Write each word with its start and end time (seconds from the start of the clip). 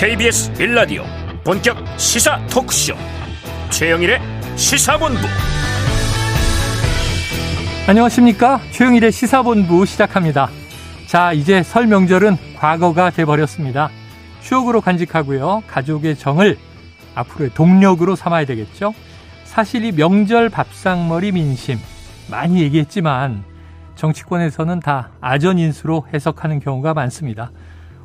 KBS 0.00 0.52
빌라디오 0.52 1.02
본격 1.42 1.76
시사 1.98 2.38
토크쇼. 2.46 2.94
최영일의 3.70 4.20
시사본부. 4.54 5.18
안녕하십니까? 7.88 8.60
최영일의 8.70 9.10
시사본부 9.10 9.84
시작합니다. 9.86 10.50
자 11.08 11.32
이제 11.32 11.64
설 11.64 11.88
명절은 11.88 12.36
과거가 12.58 13.10
돼버렸습니다. 13.10 13.90
추억으로 14.40 14.80
간직하고요. 14.82 15.64
가족의 15.66 16.14
정을 16.14 16.56
앞으로의 17.16 17.50
동력으로 17.54 18.14
삼아야 18.14 18.46
되겠죠? 18.46 18.94
사실 19.42 19.84
이 19.84 19.90
명절 19.90 20.48
밥상머리 20.48 21.32
민심 21.32 21.76
많이 22.30 22.62
얘기했지만 22.62 23.42
정치권에서는 23.96 24.78
다 24.78 25.10
아전인수로 25.20 26.06
해석하는 26.14 26.60
경우가 26.60 26.94
많습니다. 26.94 27.50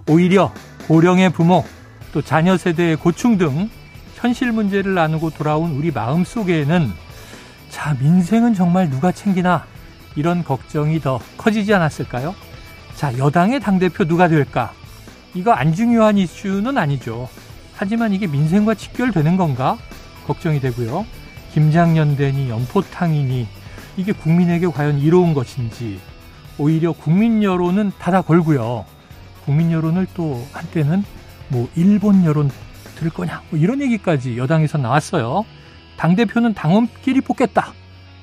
오히려 0.10 0.52
고령의 0.88 1.30
부모 1.30 1.64
또 2.14 2.22
자녀 2.22 2.56
세대의 2.56 2.96
고충 2.98 3.38
등 3.38 3.70
현실 4.16 4.52
문제를 4.52 4.94
나누고 4.94 5.32
돌아온 5.32 5.72
우리 5.72 5.92
마음 5.92 6.24
속에는 6.24 6.92
자 7.70 7.98
민생은 8.00 8.54
정말 8.54 8.90
누가 8.90 9.12
챙기나 9.12 9.66
이런 10.16 10.44
걱정이 10.44 11.02
더 11.02 11.20
커지지 11.38 11.74
않았을까요? 11.74 12.36
자 12.96 13.18
여당의 13.18 13.60
당 13.60 13.80
대표 13.80 14.06
누가 14.06 14.28
될까? 14.28 14.72
이거 15.34 15.52
안 15.52 15.74
중요한 15.74 16.20
이슈는 16.20 16.78
아니죠. 16.78 17.28
하지만 17.76 18.14
이게 18.14 18.28
민생과 18.28 18.76
직결되는 18.76 19.36
건가? 19.36 19.78
걱정이 20.28 20.60
되고요. 20.60 21.08
김장년대니 21.54 22.48
연포탕이니 22.50 23.48
이게 23.98 24.12
국민에게 24.12 24.68
과연 24.68 25.00
이로운 25.00 25.34
것인지 25.34 26.00
오히려 26.60 26.92
국민 26.92 27.42
여론은 27.42 27.92
닫아 27.98 28.22
걸고요. 28.22 28.86
국민 29.46 29.72
여론을 29.72 30.08
또 30.14 30.48
한때는 30.54 31.04
뭐 31.50 31.70
일본 31.76 32.26
여론 32.26 32.50
들 32.96 33.10
거냐 33.10 33.42
뭐 33.50 33.60
이런 33.60 33.82
얘기까지 33.82 34.38
여당에서 34.38 34.78
나왔어요. 34.78 35.46
당 35.98 36.16
대표는 36.16 36.54
당원끼리 36.54 37.22
뽑겠다. 37.22 37.74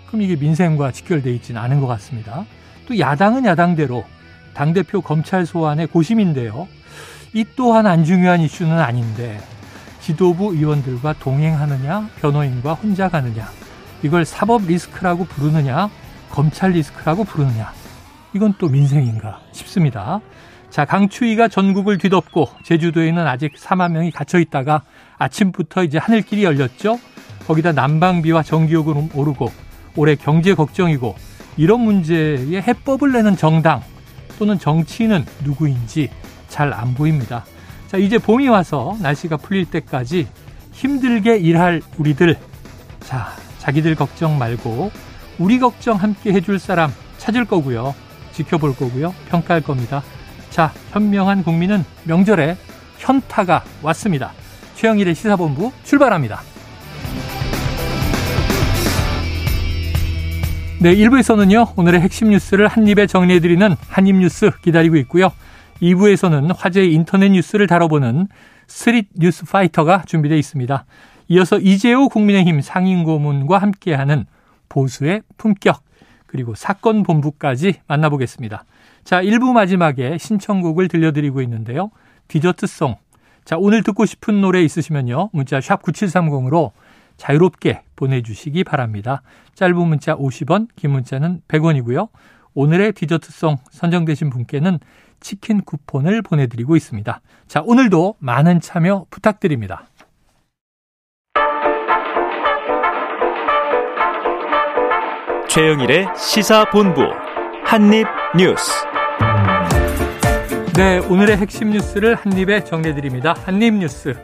그럼 0.07 0.23
이게 0.23 0.37
민생과 0.37 0.93
직결돼 0.93 1.33
있지는 1.35 1.61
않은 1.61 1.81
것 1.81 1.87
같습니다. 1.87 2.45
또 2.87 2.99
야당은 2.99 3.45
야당대로 3.45 4.05
당 4.55 4.73
대표 4.73 5.01
검찰 5.01 5.47
소환의 5.47 5.87
고심인데요. 5.87 6.67
이 7.33 7.45
또한 7.55 7.87
안 7.87 8.05
중요한 8.05 8.41
이슈는 8.41 8.79
아닌데 8.79 9.41
지도부 10.01 10.55
의원들과 10.55 11.15
동행하느냐 11.15 12.09
변호인과 12.21 12.75
혼자 12.75 13.09
가느냐 13.09 13.49
이걸 14.03 14.25
사법 14.25 14.63
리스크라고 14.63 15.25
부르느냐 15.25 15.91
검찰 16.31 16.73
리스크라고 16.73 17.25
부르느냐 17.25 17.73
이건 18.35 18.55
또 18.59 18.69
민생인가 18.69 19.41
싶습니다. 19.53 20.21
자, 20.71 20.85
강추위가 20.85 21.49
전국을 21.49 21.99
뒤덮고 21.99 22.49
제주도에는 22.63 23.27
아직 23.27 23.55
4만 23.55 23.91
명이 23.93 24.13
갇혀 24.13 24.39
있다가 24.39 24.83
아침부터 25.19 25.83
이제 25.83 25.99
하늘길이 25.99 26.45
열렸죠. 26.45 26.99
거기다 27.47 27.73
난방비와 27.73 28.45
전기요금 28.45 29.11
오르고 29.15 29.51
올해 29.97 30.15
경제 30.15 30.55
걱정이고 30.55 31.17
이런 31.57 31.81
문제에 31.81 32.63
해법을 32.63 33.11
내는 33.13 33.37
정당 33.37 33.83
또는 34.39 34.59
정치인은 34.59 35.27
누구인지 35.45 36.09
잘 36.49 36.73
안 36.73 36.95
보입니다. 36.95 37.45
자, 37.89 37.97
이제 37.97 38.19
봄이 38.19 38.49
와서 38.49 38.97
날씨가 39.01 39.39
풀릴 39.39 39.65
때까지 39.67 40.29
힘들게 40.73 41.37
일할 41.37 41.83
우리들. 41.99 42.37
자, 43.01 43.33
자기들 43.59 43.97
걱정 43.97 44.39
말고 44.39 44.93
우리 45.39 45.59
걱정 45.59 45.97
함께 45.97 46.33
해줄 46.33 46.59
사람 46.61 46.93
찾을 47.19 47.45
거고요. 47.45 47.95
지켜볼 48.33 48.77
거고요. 48.77 49.13
평가할 49.29 49.63
겁니다. 49.63 50.03
자, 50.51 50.73
현명한 50.91 51.45
국민은 51.45 51.85
명절에 52.05 52.57
현타가 52.99 53.65
왔습니다. 53.83 54.33
최영일의 54.75 55.15
시사본부 55.15 55.71
출발합니다. 55.85 56.41
네, 60.81 60.95
1부에서는요, 60.97 61.79
오늘의 61.79 62.01
핵심 62.01 62.31
뉴스를 62.31 62.67
한입에 62.67 63.07
정리해드리는 63.07 63.77
한입뉴스 63.89 64.51
기다리고 64.63 64.97
있고요. 64.97 65.31
2부에서는 65.81 66.55
화제의 66.57 66.93
인터넷 66.95 67.29
뉴스를 67.29 67.67
다뤄보는 67.67 68.27
Street 68.67 69.09
News 69.15 69.45
Fighter가 69.45 70.03
준비되어 70.07 70.37
있습니다. 70.37 70.85
이어서 71.29 71.59
이재호 71.59 72.09
국민의힘 72.09 72.61
상임고문과 72.61 73.59
함께하는 73.59 74.25
보수의 74.69 75.23
품격, 75.37 75.83
그리고 76.27 76.55
사건 76.55 77.03
본부까지 77.03 77.75
만나보겠습니다. 77.87 78.65
자, 79.05 79.23
1부 79.23 79.53
마지막에 79.53 80.19
신청곡을 80.19 80.89
들려드리고 80.89 81.43
있는데요. 81.43 81.91
디저트송. 82.29 82.97
자, 83.45 83.57
오늘 83.59 83.83
듣고 83.83 84.07
싶은 84.07 84.41
노래 84.41 84.63
있으시면요. 84.63 85.31
문자 85.33 85.61
샵 85.61 85.83
9730으로 85.83 86.73
자유롭게 87.17 87.83
보내주시기 87.97 88.65
바랍니다. 88.65 89.23
짧은 89.55 89.77
문자 89.77 90.17
50원, 90.17 90.69
긴 90.77 90.93
문자는 90.93 91.43
100원이고요. 91.49 92.09
오늘의 92.55 92.93
디저트송 92.93 93.59
선정되신 93.71 94.31
분께는 94.31 94.79
치킨 95.21 95.61
쿠폰을 95.61 96.23
보내드리고 96.23 96.77
있습니다. 96.77 97.21
자, 97.47 97.63
오늘도 97.65 98.17
많은 98.19 98.61
참여 98.61 99.07
부탁드립니다. 99.11 99.87
최영일의 105.49 106.09
시사본부 106.17 107.30
한입뉴스. 107.71 108.73
네, 110.77 110.99
오늘의 111.09 111.37
핵심 111.37 111.71
뉴스를 111.71 112.17
한입에 112.17 112.65
정리해드립니다. 112.65 113.33
한입뉴스 113.45 114.17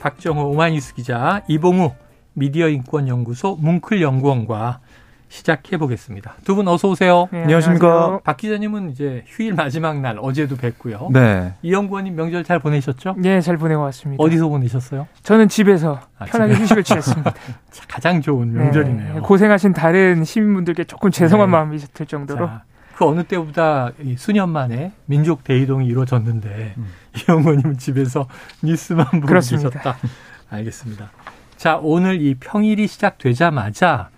박정호 0.00 0.48
오마이뉴스 0.48 0.94
기자 0.94 1.42
이봉우 1.46 1.92
미디어인권연구소 2.32 3.56
뭉클연구원과 3.60 4.78
시작해 5.28 5.76
보겠습니다. 5.76 6.36
두 6.46 6.54
분 6.54 6.66
어서 6.66 6.88
오세요. 6.88 7.28
네, 7.30 7.42
안녕하십니까. 7.42 8.20
박 8.24 8.38
기자님은 8.38 8.88
이제 8.92 9.22
휴일 9.26 9.52
마지막 9.52 10.00
날 10.00 10.16
어제도 10.18 10.56
뵙고요. 10.56 11.10
네. 11.12 11.52
이 11.60 11.74
연구원님 11.74 12.16
명절 12.16 12.42
잘 12.44 12.58
보내셨죠? 12.58 13.16
네, 13.18 13.42
잘 13.42 13.58
보내고 13.58 13.82
왔습니다. 13.82 14.24
어디서 14.24 14.48
보내셨어요? 14.48 15.06
저는 15.22 15.48
집에서 15.50 16.00
아, 16.18 16.24
편하게 16.24 16.54
집에? 16.54 16.62
휴식을 16.64 16.82
취했습니다. 16.84 17.34
가장 17.86 18.22
좋은 18.22 18.50
명절이네요. 18.54 19.14
네, 19.16 19.20
고생하신 19.20 19.74
다른 19.74 20.24
시민분들께 20.24 20.84
조금 20.84 21.10
죄송한 21.10 21.48
네. 21.48 21.52
마음이 21.52 21.76
들 21.92 22.06
정도로 22.06 22.46
자, 22.46 22.62
그 22.96 23.04
어느 23.06 23.24
때보다 23.24 23.90
이 24.02 24.16
수년 24.16 24.50
만에 24.50 24.92
민족 25.06 25.42
대이동이 25.44 25.86
이루어졌는데 25.86 26.74
음. 26.76 26.86
이 27.16 27.20
연구원님은 27.28 27.78
집에서 27.78 28.28
뉴스만 28.62 29.06
보고 29.06 29.26
그렇습니다. 29.26 29.70
계셨다. 29.70 29.96
알겠습니다. 30.50 31.10
자, 31.56 31.78
오늘 31.82 32.20
이 32.20 32.34
평일이 32.34 32.86
시작되자마자 32.86 34.10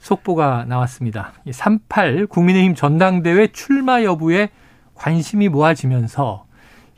속보가 0.00 0.64
나왔습니다. 0.68 1.32
38 1.50 2.26
국민의힘 2.26 2.74
전당대회 2.74 3.48
출마 3.48 4.02
여부에 4.02 4.50
관심이 4.94 5.48
모아지면서 5.48 6.44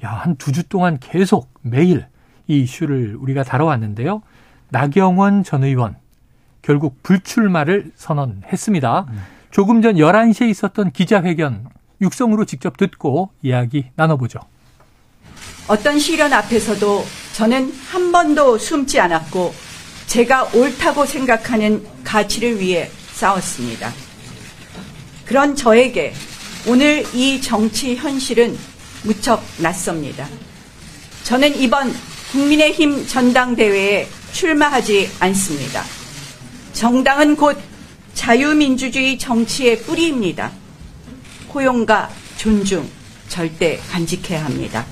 야, 0.05 0.11
한 0.11 0.37
두 0.37 0.53
주 0.53 0.67
동안 0.69 0.99
계속 0.99 1.53
매일 1.63 2.07
이 2.47 2.61
이슈를 2.61 3.17
우리가 3.17 3.43
다뤄왔는데요. 3.43 4.23
나경원 4.71 5.43
전 5.45 5.65
의원 5.65 5.97
결국 6.63 7.03
불출마를 7.03 7.93
선언했습니다. 7.97 9.07
조금 9.51 9.83
전 9.83 9.97
11시에 9.97 10.49
있었던 10.51 10.93
기자회견 10.93 11.69
육성으로 12.01 12.45
직접 12.45 12.77
듣고 12.77 13.31
이야기 13.43 13.87
나눠보죠. 13.97 14.41
어떤 15.69 15.99
시련 15.99 16.33
앞에서도 16.33 17.05
저는 17.35 17.73
한 17.89 18.13
번도 18.13 18.59
숨지 18.59 18.99
않았고 19.01 19.53
제가 20.07 20.51
옳다고 20.55 21.07
생각하는 21.07 21.85
가치를 22.05 22.61
위해 22.61 22.91
싸웠습니다. 23.13 23.93
그런 25.25 25.55
저에게 25.55 26.13
오늘 26.67 27.05
이 27.15 27.41
정치 27.41 27.95
현실은 27.97 28.57
무척 29.05 29.43
낯섭니다. 29.59 30.27
저는 31.25 31.57
이번 31.57 31.93
국민의힘 32.33 33.07
전당대회에 33.07 34.09
출마하지 34.33 35.11
않습니다. 35.21 35.83
정당은 36.73 37.37
곧 37.37 37.57
자유민주주의 38.21 39.19
정치의 39.19 39.81
뿌리입니다. 39.81 40.53
포용과 41.49 42.11
존중 42.37 42.87
절대 43.31 43.81
간직해야 43.91 44.45
합니다. 44.45 44.85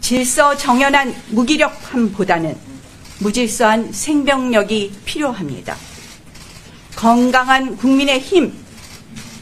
질서 0.00 0.56
정연한 0.56 1.12
무기력함보다는 1.30 2.56
무질서한 3.18 3.92
생명력이 3.92 4.92
필요합니다. 5.04 5.76
건강한 6.94 7.76
국민의 7.76 8.20
힘, 8.20 8.52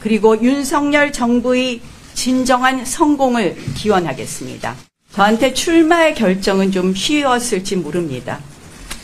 그리고 0.00 0.42
윤석열 0.42 1.12
정부의 1.12 1.82
진정한 2.14 2.86
성공을 2.86 3.58
기원하겠습니다. 3.74 4.74
저한테 5.12 5.52
출마의 5.52 6.14
결정은 6.14 6.72
좀 6.72 6.94
쉬웠을지 6.94 7.76
모릅니다. 7.76 8.40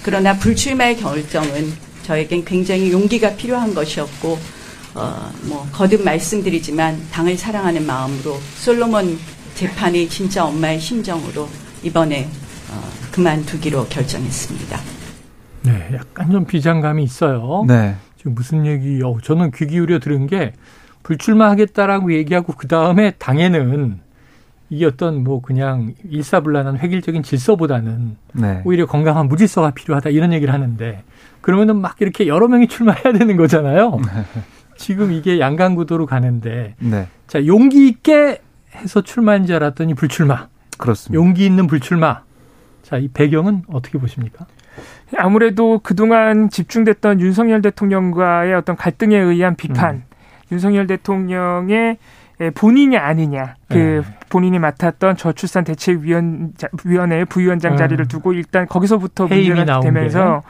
그러나 0.02 0.38
불출마의 0.38 0.96
결정은 0.96 1.91
저에겐 2.02 2.44
굉장히 2.44 2.92
용기가 2.92 3.34
필요한 3.34 3.74
것이었고, 3.74 4.38
어, 4.94 5.32
뭐, 5.44 5.66
거듭 5.72 6.04
말씀드리지만 6.04 7.08
당을 7.10 7.36
사랑하는 7.36 7.86
마음으로 7.86 8.38
솔로몬 8.56 9.18
재판이 9.54 10.08
진짜 10.08 10.44
엄마의 10.44 10.80
심정으로 10.80 11.48
이번에 11.82 12.28
어, 12.70 12.82
그만두기로 13.12 13.86
결정했습니다. 13.88 14.80
네, 15.62 15.90
약간 15.94 16.30
좀 16.30 16.44
비장감이 16.44 17.04
있어요. 17.04 17.64
네. 17.66 17.96
지금 18.16 18.34
무슨 18.34 18.66
얘기? 18.66 19.00
어, 19.02 19.18
저는 19.22 19.50
귀 19.52 19.66
기울여 19.66 19.98
들은 19.98 20.26
게 20.26 20.52
불출마하겠다라고 21.02 22.12
얘기하고 22.14 22.52
그 22.54 22.68
다음에 22.68 23.12
당에는 23.12 24.00
이 24.72 24.86
어떤 24.86 25.22
뭐 25.22 25.42
그냥 25.42 25.92
일사불란한 26.08 26.78
획일적인 26.78 27.22
질서보다는 27.22 28.16
네. 28.32 28.62
오히려 28.64 28.86
건강한 28.86 29.28
무질서가 29.28 29.72
필요하다 29.72 30.08
이런 30.08 30.32
얘기를 30.32 30.54
하는데 30.54 31.02
그러면은 31.42 31.76
막 31.76 31.96
이렇게 32.00 32.26
여러 32.26 32.48
명이 32.48 32.68
출마해야 32.68 33.12
되는 33.12 33.36
거잖아요. 33.36 34.00
지금 34.78 35.12
이게 35.12 35.38
양강구도로 35.38 36.06
가는데 36.06 36.74
네. 36.78 37.06
자 37.26 37.44
용기 37.46 37.86
있게 37.86 38.40
해서 38.74 39.02
출마인 39.02 39.44
줄 39.44 39.56
알았더니 39.56 39.92
불출마. 39.92 40.48
그렇습니다. 40.78 41.22
용기 41.22 41.44
있는 41.44 41.66
불출마. 41.66 42.22
자 42.82 42.96
이 42.96 43.08
배경은 43.08 43.64
어떻게 43.68 43.98
보십니까? 43.98 44.46
아무래도 45.18 45.80
그동안 45.82 46.48
집중됐던 46.48 47.20
윤석열 47.20 47.60
대통령과의 47.60 48.54
어떤 48.54 48.76
갈등에 48.76 49.18
의한 49.18 49.54
비판, 49.54 49.96
음. 49.96 50.02
윤석열 50.50 50.86
대통령의 50.86 51.76
예, 51.76 51.98
본인이 52.50 52.96
아니냐, 52.96 53.56
그 53.68 53.74
네. 53.74 54.02
본인이 54.28 54.58
맡았던 54.58 55.16
저출산 55.16 55.64
대책위원 55.64 56.52
위원회 56.84 57.24
부위원장 57.24 57.72
음. 57.72 57.76
자리를 57.76 58.06
두고 58.08 58.32
일단 58.32 58.66
거기서부터 58.66 59.26
문제가 59.26 59.80
되면서 59.80 60.42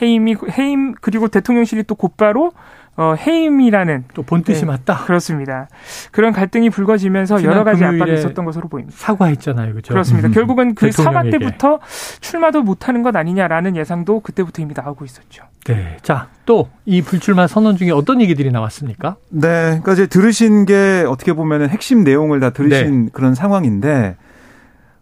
해임이 0.00 0.36
해임 0.58 0.94
그리고 1.00 1.28
대통령실이 1.28 1.84
또 1.84 1.94
곧바로 1.94 2.52
어, 2.98 3.14
해임이라는 3.14 4.04
또 4.14 4.22
본 4.22 4.42
뜻이 4.42 4.60
네. 4.62 4.66
맞다. 4.66 5.04
그렇습니다. 5.04 5.68
그런 6.12 6.32
갈등이 6.32 6.70
불거지면서 6.70 7.44
여러 7.44 7.62
가지 7.62 7.84
압박이 7.84 8.14
있었던 8.14 8.44
것으로 8.44 8.68
보입니다. 8.68 8.96
사과했잖아요, 8.98 9.74
그죠? 9.74 9.92
그렇습니다. 9.92 10.28
음. 10.28 10.32
결국은 10.32 10.74
그 10.74 10.90
사과 10.90 11.22
대통령에게. 11.22 11.38
때부터 11.38 11.78
출마도 12.20 12.62
못하는 12.62 13.02
것 13.02 13.14
아니냐라는 13.14 13.76
예상도 13.76 14.20
그때부터 14.20 14.62
이미 14.62 14.72
나오고 14.74 15.04
있었죠. 15.04 15.44
네. 15.66 15.98
자, 16.02 16.28
또 16.46 16.68
이 16.86 17.02
불출마 17.02 17.46
선언 17.48 17.76
중에 17.76 17.90
어떤 17.90 18.20
얘기들이 18.20 18.50
나왔습니까? 18.52 19.16
네. 19.28 19.48
그러니까 19.82 19.92
이제 19.92 20.06
들으신 20.06 20.64
게 20.64 21.04
어떻게 21.08 21.32
보면은 21.32 21.68
핵심 21.68 22.04
내용을 22.04 22.40
다 22.40 22.50
들으신 22.50 23.10
그런 23.12 23.34
상황인데 23.34 24.16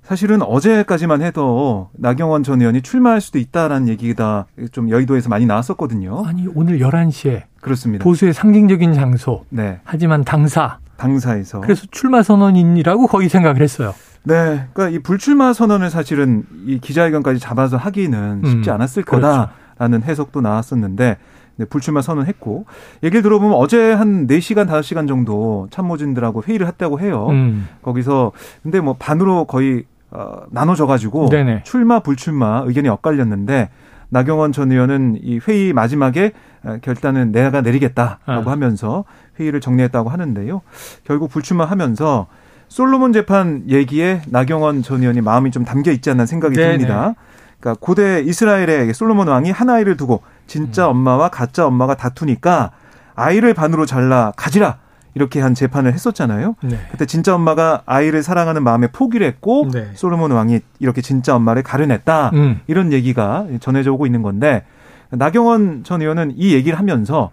사실은 0.04 0.42
어제까지만 0.42 1.22
해도 1.22 1.88
나경원 1.94 2.42
전 2.42 2.60
의원이 2.60 2.82
출마할 2.82 3.22
수도 3.22 3.38
있다라는 3.38 3.88
얘기가 3.88 4.44
좀 4.70 4.90
여의도에서 4.90 5.30
많이 5.30 5.46
나왔었거든요. 5.46 6.24
아니, 6.26 6.46
오늘 6.54 6.78
11시에 6.78 7.44
그렇습니다. 7.62 8.04
보수의 8.04 8.34
상징적인 8.34 8.92
장소. 8.92 9.44
네. 9.48 9.80
하지만 9.84 10.22
당사. 10.22 10.78
당사에서. 10.98 11.60
그래서 11.62 11.86
출마 11.90 12.22
선언인이라고 12.22 13.06
거의 13.06 13.30
생각을 13.30 13.62
했어요. 13.62 13.94
네. 14.24 14.66
그러니까 14.74 14.90
이 14.90 14.98
불출마 14.98 15.54
선언을 15.54 15.88
사실은 15.88 16.44
이 16.66 16.78
기자회견까지 16.80 17.40
잡아서 17.40 17.78
하기는 17.78 18.42
쉽지 18.44 18.70
음, 18.70 18.74
않았을 18.74 19.04
그렇죠. 19.04 19.48
거다라는 19.78 20.02
해석도 20.02 20.42
나왔었는데 20.42 21.16
네, 21.56 21.64
불출마 21.66 22.02
선언했고 22.02 22.66
얘기를 23.02 23.22
들어보면 23.22 23.56
어제 23.56 23.92
한 23.92 24.26
4시간 24.26 24.68
5시간 24.68 25.06
정도 25.08 25.68
참모진들하고 25.70 26.42
회의를 26.42 26.66
했다고 26.66 27.00
해요. 27.00 27.28
음. 27.30 27.68
거기서 27.82 28.32
근데 28.62 28.80
뭐 28.80 28.96
반으로 28.98 29.44
거의 29.46 29.84
어, 30.14 30.42
나눠져 30.50 30.86
가지고 30.86 31.28
네네. 31.28 31.64
출마 31.64 32.00
불출마 32.00 32.62
의견이 32.66 32.88
엇갈렸는데 32.88 33.68
나경원 34.08 34.52
전 34.52 34.70
의원은 34.70 35.18
이 35.22 35.40
회의 35.46 35.72
마지막에 35.72 36.32
어, 36.62 36.78
결단은 36.82 37.32
내가 37.32 37.60
내리겠다라고 37.60 38.48
아. 38.48 38.52
하면서 38.52 39.04
회의를 39.38 39.60
정리했다고 39.60 40.08
하는데요. 40.08 40.62
결국 41.02 41.30
불출마하면서 41.30 42.28
솔로몬 42.68 43.12
재판 43.12 43.64
얘기에 43.68 44.22
나경원 44.28 44.82
전 44.82 45.00
의원이 45.00 45.20
마음이 45.20 45.50
좀 45.50 45.64
담겨 45.64 45.90
있지 45.90 46.10
않나 46.10 46.26
생각이 46.26 46.54
네네. 46.54 46.78
듭니다. 46.78 47.14
그러니까 47.58 47.80
고대 47.84 48.20
이스라엘의 48.20 48.94
솔로몬 48.94 49.28
왕이 49.28 49.50
한 49.50 49.68
아이를 49.68 49.96
두고 49.96 50.22
진짜 50.46 50.86
음. 50.86 50.90
엄마와 50.90 51.28
가짜 51.28 51.66
엄마가 51.66 51.96
다투니까 51.96 52.70
아이를 53.16 53.52
반으로 53.52 53.84
잘라 53.84 54.32
가지라 54.36 54.78
이렇게 55.14 55.40
한 55.40 55.54
재판을 55.54 55.92
했었잖아요. 55.92 56.56
네. 56.62 56.78
그때 56.90 57.06
진짜 57.06 57.34
엄마가 57.34 57.82
아이를 57.86 58.22
사랑하는 58.22 58.62
마음에 58.62 58.88
포기를 58.88 59.26
했고 59.26 59.68
네. 59.72 59.88
솔로몬 59.94 60.32
왕이 60.32 60.60
이렇게 60.80 61.00
진짜 61.00 61.34
엄마를 61.36 61.62
가려냈다. 61.62 62.30
음. 62.34 62.60
이런 62.66 62.92
얘기가 62.92 63.46
전해져 63.60 63.92
오고 63.92 64.06
있는 64.06 64.22
건데 64.22 64.64
나경원 65.10 65.84
전 65.84 66.02
의원은 66.02 66.34
이 66.36 66.52
얘기를 66.52 66.78
하면서 66.78 67.30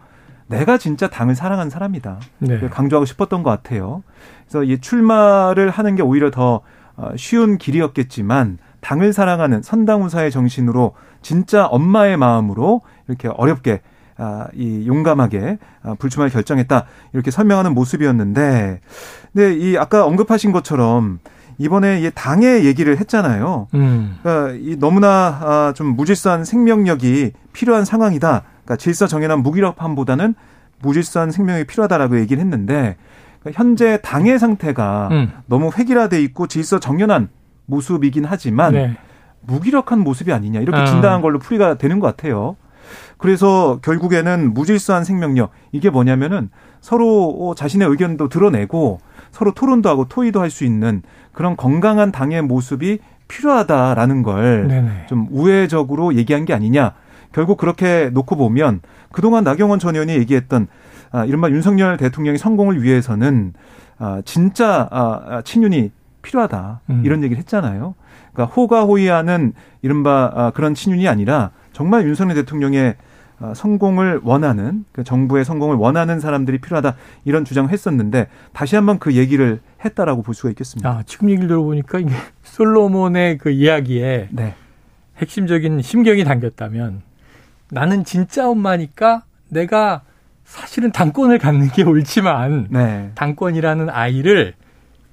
내가 0.48 0.78
진짜 0.78 1.10
당을 1.10 1.33
사랑하는 1.33 1.69
사람이다. 1.69 2.19
네. 2.39 2.60
강조하고 2.69 3.06
싶었던 3.06 3.42
것 3.42 3.50
같아요. 3.50 4.04
그래서 4.48 4.63
이 4.63 4.80
출마를 4.80 5.69
하는 5.69 5.95
게 5.95 6.04
오히려 6.04 6.30
더 6.30 6.62
어, 6.98 7.12
쉬운 7.16 7.57
길이었겠지만 7.57 8.57
당을 8.81 9.13
사랑하는 9.13 9.62
선당우사의 9.62 10.30
정신으로 10.30 10.94
진짜 11.22 11.66
엄마의 11.66 12.18
마음으로 12.18 12.81
이렇게 13.07 13.30
어렵게 13.30 13.74
아, 13.74 13.91
이 14.54 14.86
용감하게 14.88 15.58
아, 15.84 15.96
불출마를 15.96 16.32
결정했다 16.32 16.86
이렇게 17.14 17.32
설명하는 17.32 17.74
모습이었는데, 17.74 18.82
근데 19.34 19.56
이 19.56 19.78
아까 19.78 20.06
언급하신 20.06 20.52
것처럼 20.52 21.20
이번에 21.58 22.02
이 22.02 22.12
당의 22.14 22.66
얘기를 22.66 22.98
했잖아요. 22.98 23.68
음. 23.76 24.18
그러니까 24.22 24.58
이 24.60 24.78
너무나 24.80 25.40
아, 25.42 25.74
좀 25.76 25.96
무질서한 25.96 26.44
생명력이 26.44 27.34
필요한 27.54 27.86
상황이다. 27.86 28.44
그러니까 28.64 28.76
질서 28.78 29.08
정연한 29.08 29.44
무기력함보다는 29.44 30.36
무질서한 30.82 31.32
생명력이 31.32 31.68
필요하다라고 31.68 32.20
얘기를 32.20 32.42
했는데 32.42 32.98
그러니까 33.40 33.60
현재 33.60 34.00
당의 34.02 34.40
상태가 34.40 35.10
음. 35.12 35.32
너무 35.46 35.72
획일화돼 35.76 36.22
있고 36.24 36.48
질서 36.48 36.80
정연한 36.80 37.30
모습이긴 37.66 38.26
하지만 38.26 38.74
네. 38.74 38.98
무기력한 39.42 40.00
모습이 40.00 40.32
아니냐 40.34 40.60
이렇게 40.60 40.80
아. 40.80 40.86
진단한 40.86 41.22
걸로 41.22 41.40
풀이가 41.40 41.76
되는 41.76 42.00
것 42.00 42.08
같아요. 42.08 42.56
그래서 43.18 43.80
결국에는 43.82 44.54
무질서한 44.54 45.04
생명력 45.04 45.52
이게 45.72 45.90
뭐냐면은 45.90 46.50
서로 46.80 47.54
자신의 47.56 47.88
의견도 47.90 48.30
드러내고 48.30 49.00
서로 49.32 49.54
토론도 49.54 49.88
하고 49.90 50.08
토의도 50.08 50.42
할 50.42 50.50
수 50.50 50.66
있는 50.66 51.02
그런 51.32 51.56
건강한 51.56 52.12
당의 52.12 52.42
모습이 52.42 53.00
필요하다라는 53.28 54.24
걸. 54.24 54.68
좀 55.08 55.28
우회적으로 55.32 56.16
얘기한 56.16 56.46
게 56.46 56.54
아니냐. 56.54 56.94
결국 57.32 57.58
그렇게 57.58 58.10
놓고 58.12 58.36
보면 58.36 58.82
그동안 59.14 59.44
나경원 59.46 59.80
전 59.80 59.96
의원이 59.96 60.14
얘기했던 60.14 60.68
아, 61.12 61.25
이른바 61.25 61.50
윤석열 61.50 61.98
대통령의 61.98 62.38
성공을 62.38 62.84
위해서는 62.84 63.54
아, 64.00 64.22
진짜 64.25 64.88
아, 64.92 65.42
친윤이 65.46 65.92
필요하다. 66.22 66.82
음. 66.89 67.01
이런 67.06 67.24
얘기를 67.24 67.38
했잖아요. 67.39 67.96
그러니까 68.34 68.54
호가호위하는 68.54 69.54
이른바 69.82 70.32
아, 70.36 70.51
그런 70.51 70.74
친윤이 70.74 71.08
아니라 71.08 71.51
정말 71.82 72.06
윤석열 72.06 72.36
대통령의 72.36 72.96
아, 73.40 73.56
성공을 73.56 74.22
원하는 74.24 74.86
그 74.92 75.04
정부의 75.04 75.44
성공을 75.44 75.78
원하는 75.78 76.20
사람들이 76.20 76.60
필요하다 76.60 76.96
이런 77.26 77.44
주장을 77.44 77.72
했었는데 77.72 78.28
다시 78.54 78.76
한번 78.76 79.00
그 79.00 79.16
얘기를 79.16 79.62
했다라고 79.84 80.22
볼 80.22 80.36
수가 80.36 80.50
있겠습니다. 80.50 80.88
아, 80.88 81.04
지금 81.08 81.32
얘기를 81.32 81.48
들어보니까 81.48 81.98
이게 81.98 82.12
솔로몬의 82.44 83.40
그 83.40 83.50
이야기에 83.50 84.28
네. 84.30 84.54
핵심적인 85.18 85.82
심경이 85.82 86.24
담겼다면 86.24 87.02
나는 87.72 88.04
진짜 88.04 88.48
엄마니까 88.48 89.24
내가 89.50 90.04
사실은 90.46 90.92
당권을 90.92 91.40
갖는 91.40 91.70
게 91.70 91.82
옳지만 91.82 92.68
네. 92.70 93.12
당권이라는 93.16 93.90
아이를 93.90 94.54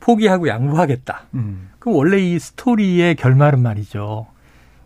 포기하고 0.01 0.49
양보하겠다. 0.49 1.29
음. 1.33 1.71
그럼 1.79 1.97
원래 1.97 2.19
이 2.19 2.39
스토리의 2.39 3.15
결말은 3.15 3.63
말이죠. 3.63 4.27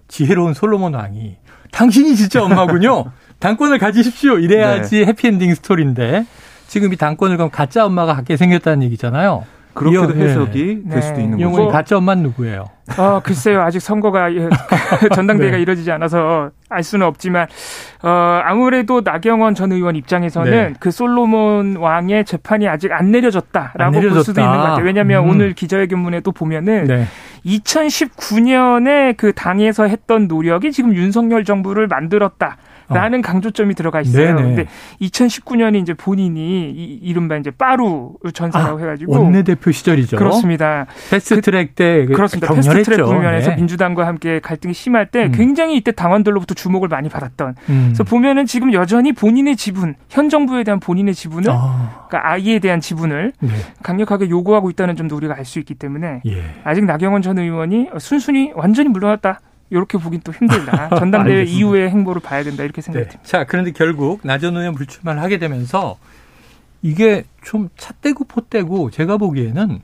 지혜로운 0.06 0.54
솔로몬 0.54 0.94
왕이 0.94 1.38
당신이 1.72 2.14
진짜 2.14 2.42
엄마군요. 2.44 3.06
당권을 3.40 3.78
가지십시오. 3.78 4.38
이래야지 4.38 5.04
해피엔딩 5.04 5.54
스토리인데 5.56 6.24
지금 6.68 6.92
이 6.92 6.96
당권을 6.96 7.36
그럼 7.36 7.50
가짜 7.50 7.84
엄마가 7.84 8.14
갖게 8.14 8.36
생겼다는 8.36 8.84
얘기잖아요. 8.84 9.44
그렇게도 9.74 10.20
예. 10.20 10.24
해석이 10.24 10.82
될 10.90 11.02
수도 11.02 11.16
네. 11.16 11.24
있는 11.24 11.40
이 11.40 11.44
거죠. 11.44 11.68
가짜 11.68 11.96
엄마는 11.96 12.22
누구예요? 12.24 12.66
어, 12.98 13.20
글쎄요. 13.24 13.62
아직 13.62 13.80
선거가, 13.80 14.34
예, 14.34 14.48
전당대회가 15.14 15.56
네. 15.56 15.62
이루어지지 15.62 15.90
않아서 15.92 16.50
알 16.68 16.82
수는 16.82 17.06
없지만, 17.06 17.46
어, 18.02 18.40
아무래도 18.44 19.00
나경원 19.02 19.54
전 19.54 19.72
의원 19.72 19.96
입장에서는 19.96 20.50
네. 20.50 20.74
그 20.78 20.90
솔로몬 20.90 21.76
왕의 21.76 22.26
재판이 22.26 22.68
아직 22.68 22.92
안 22.92 23.10
내려졌다라고 23.12 23.82
안볼 23.82 24.00
내려졌다. 24.02 24.22
수도 24.24 24.40
있는 24.42 24.56
것 24.56 24.62
같아요. 24.62 24.84
왜냐하면 24.84 25.24
음. 25.24 25.30
오늘 25.30 25.54
기자회견문에도 25.54 26.32
보면은 26.32 26.84
네. 26.84 27.06
2019년에 27.44 29.16
그 29.16 29.32
당에서 29.32 29.84
했던 29.84 30.28
노력이 30.28 30.72
지금 30.72 30.94
윤석열 30.94 31.44
정부를 31.44 31.86
만들었다. 31.88 32.56
라는 32.88 33.20
어. 33.20 33.22
강조점이 33.22 33.74
들어가 33.74 34.00
있어요. 34.00 34.34
네네. 34.34 34.42
근데 34.42 34.66
2019년에 35.00 35.80
이제 35.80 35.94
본인이 35.94 36.70
이, 36.70 36.98
이른바 37.02 37.36
이제 37.36 37.50
빠루 37.50 38.14
전사라고 38.34 38.78
아, 38.78 38.80
해가지고 38.80 39.12
원내대표 39.12 39.70
시절이죠. 39.70 40.16
그렇습니다. 40.16 40.86
패스트트랙 41.10 41.74
때 41.76 42.06
그, 42.06 42.14
그렇습니다. 42.14 42.52
패스트트랙 42.52 43.04
국면에서 43.04 43.50
네. 43.50 43.56
민주당과 43.56 44.06
함께 44.06 44.40
갈등이 44.40 44.74
심할 44.74 45.06
때 45.06 45.26
음. 45.26 45.32
굉장히 45.32 45.76
이때 45.76 45.92
당원들로부터 45.92 46.54
주목을 46.54 46.88
많이 46.88 47.08
받았던. 47.08 47.54
음. 47.68 47.82
그래서 47.86 48.04
보면은 48.04 48.46
지금 48.46 48.72
여전히 48.72 49.12
본인의 49.12 49.56
지분, 49.56 49.94
현 50.08 50.28
정부에 50.28 50.64
대한 50.64 50.80
본인의 50.80 51.14
지분을, 51.14 51.50
아. 51.50 52.06
그러니까 52.08 52.30
아이에 52.32 52.58
대한 52.58 52.80
지분을 52.80 53.32
네. 53.40 53.48
강력하게 53.82 54.28
요구하고 54.28 54.70
있다는 54.70 54.96
점도 54.96 55.16
우리가 55.16 55.36
알 55.36 55.42
수 55.52 55.58
있기 55.58 55.74
때문에 55.74 56.22
예. 56.24 56.42
아직 56.64 56.84
나경원 56.84 57.20
전 57.20 57.38
의원이 57.38 57.90
순순히 57.98 58.52
완전히 58.54 58.88
물러났다. 58.88 59.40
이렇게 59.72 59.96
보긴 59.98 60.20
또 60.22 60.32
힘들다. 60.32 60.90
전당대회 61.00 61.44
이후의 61.44 61.90
행보를 61.90 62.20
봐야 62.20 62.44
된다 62.44 62.62
이렇게 62.62 62.82
생각됩니다. 62.82 63.22
네. 63.22 63.28
자, 63.28 63.44
그런데 63.44 63.72
결국 63.72 64.20
나전 64.22 64.56
의원 64.56 64.74
불출마를 64.74 65.20
하게 65.22 65.38
되면서 65.38 65.96
이게 66.82 67.24
좀 67.44 67.68
찻대고 67.78 68.24
포대고 68.24 68.90
제가 68.90 69.16
보기에는 69.16 69.80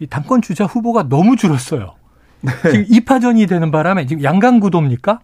이 0.00 0.06
당권 0.06 0.40
주자 0.42 0.64
후보가 0.64 1.08
너무 1.08 1.36
줄었어요. 1.36 1.94
네. 2.40 2.50
지금 2.70 2.84
이파전이 2.88 3.46
되는 3.46 3.70
바람에 3.70 4.06
지금 4.06 4.22
양강 4.22 4.60
구도입니까? 4.60 5.20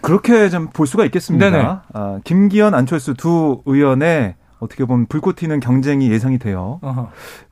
그렇게 0.00 0.48
좀 0.48 0.68
볼 0.72 0.86
수가 0.86 1.04
있겠습니다. 1.06 1.84
아, 1.92 2.20
김기현, 2.24 2.74
안철수 2.74 3.14
두 3.14 3.62
의원의 3.66 4.34
어떻게 4.58 4.84
보면 4.84 5.06
불꽃 5.06 5.36
튀는 5.36 5.60
경쟁이 5.60 6.10
예상이 6.10 6.38
돼요. 6.38 6.80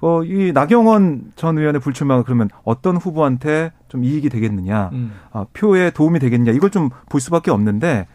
어, 0.01 0.23
이 0.25 0.53
나경원 0.53 1.33
전 1.37 1.59
의원의 1.59 1.81
불출마가 1.81 2.23
그러면 2.25 2.49
어떤 2.65 2.97
후보한테 2.97 3.73
좀 3.89 4.03
이익이 4.03 4.29
되겠느냐, 4.29 4.91
음. 4.93 5.13
어, 5.31 5.47
표에 5.53 5.91
도움이 5.91 6.19
되겠느냐, 6.19 6.53
이걸 6.53 6.71
좀 6.71 6.91
볼 7.09 7.21
수밖에 7.21 7.51
없는데 7.51 8.07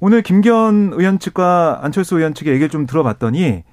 오늘 0.00 0.22
김기현 0.22 0.92
의원 0.94 1.18
측과 1.18 1.80
안철수 1.82 2.16
의원 2.16 2.34
측의 2.34 2.52
얘기를 2.54 2.68
좀 2.68 2.86
들어봤더니 2.86 3.64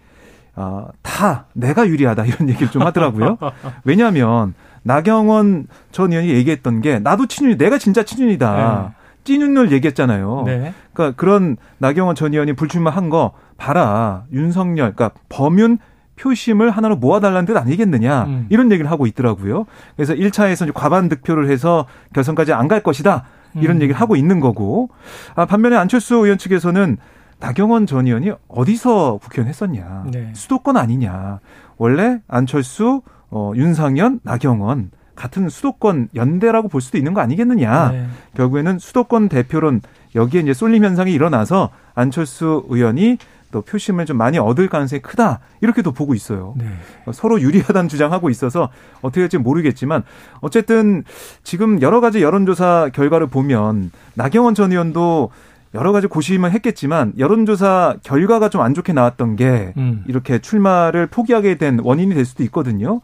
어, 0.56 0.88
다 1.02 1.46
내가 1.54 1.88
유리하다 1.88 2.26
이런 2.26 2.50
얘기를 2.50 2.70
좀 2.70 2.82
하더라고요. 2.84 3.38
왜냐하면 3.86 4.54
나경원 4.84 5.68
전 5.92 6.12
의원이 6.12 6.30
얘기했던 6.30 6.82
게 6.82 7.00
나도 7.00 7.28
친윤이 7.28 7.58
내가 7.58 7.78
진짜 7.78 8.04
친윤이다. 8.04 8.84
네. 8.90 9.04
찐윤을 9.24 9.72
얘기했잖아요. 9.72 10.44
네. 10.46 10.74
그러니까 10.92 11.16
그런 11.16 11.56
나경원 11.78 12.16
전 12.16 12.34
의원이 12.34 12.54
불출마한 12.54 13.10
거 13.10 13.32
봐라. 13.64 14.24
윤석열, 14.34 14.94
그러니까 14.94 15.12
범윤 15.30 15.78
표심을 16.18 16.70
하나로 16.70 16.98
모아달라는 16.98 17.46
뜻 17.46 17.58
아니겠느냐. 17.58 18.24
음. 18.26 18.46
이런 18.50 18.72
얘기를 18.72 18.92
하고 18.92 19.08
있더라고요. 19.08 19.66
그래서 19.96 20.14
1차에서 20.14 20.70
과반 20.74 21.08
득표를 21.10 21.50
해서 21.50 21.86
결선까지 22.14 22.52
안 22.54 22.68
갈 22.68 22.82
것이다. 22.84 23.24
이런 23.56 23.78
음. 23.78 23.82
얘기를 23.82 24.00
하고 24.00 24.16
있는 24.16 24.40
거고. 24.40 24.90
아, 25.36 25.46
반면에 25.46 25.76
안철수 25.78 26.16
의원 26.16 26.38
측에서는 26.38 26.98
나경원 27.40 27.86
전 27.88 28.06
의원이 28.08 28.32
어디서 28.48 29.20
국회의원 29.22 29.48
했었냐. 29.50 30.06
네. 30.12 30.32
수도권 30.34 30.76
아니냐. 30.78 31.40
원래 31.78 32.20
안철수, 32.28 33.02
어, 33.32 33.52
윤상현, 33.56 34.22
나경원 34.24 34.92
같은 35.16 35.50
수도권 35.50 36.10
연대라고 36.16 36.68
볼 36.68 36.82
수도 36.82 36.98
있는 36.98 37.14
거 37.14 37.22
아니겠느냐. 37.22 37.92
네. 37.92 38.06
결국에는 38.36 38.80
수도권 38.80 39.30
대표론 39.30 39.82
여기에 40.16 40.42
이제 40.42 40.54
쏠림 40.54 40.84
현상이 40.86 41.12
일어나서 41.14 41.70
안철수 41.96 42.66
의원이 42.70 43.18
또 43.54 43.62
표심을 43.62 44.06
좀 44.08 44.18
많이 44.18 44.40
얻을 44.40 44.68
가능성이 44.68 45.02
크다 45.02 45.40
이렇게도 45.62 45.92
보고 45.94 46.16
있어요. 46.16 46.56
네. 46.58 46.66
서로 47.14 47.40
유리하다는 47.40 47.88
주장하고 47.88 48.32
있어서 48.32 48.70
어떻게 49.02 49.22
될지 49.22 49.38
모르겠지만 49.38 50.04
어쨌든 50.42 51.04
지금 51.44 51.82
여러 51.82 52.02
가지 52.02 52.22
여론조사 52.24 52.90
결과를 52.94 53.28
보면 53.28 53.92
나경원 54.16 54.56
전 54.56 54.72
의원도 54.72 55.30
여러 55.76 55.92
가지 55.92 56.08
고심을 56.08 56.52
했겠지만 56.52 57.14
여론조사 57.18 57.98
결과가 58.04 58.50
좀 58.50 58.64
안 58.64 58.74
좋게 58.74 58.92
나왔던 58.94 59.36
게 59.36 59.74
음. 59.78 60.04
이렇게 60.08 60.40
출마를 60.40 61.08
포기하게 61.08 61.56
된 61.58 61.80
원인이 61.80 62.16
될 62.16 62.26
수도 62.26 62.44
있거든요. 62.46 63.02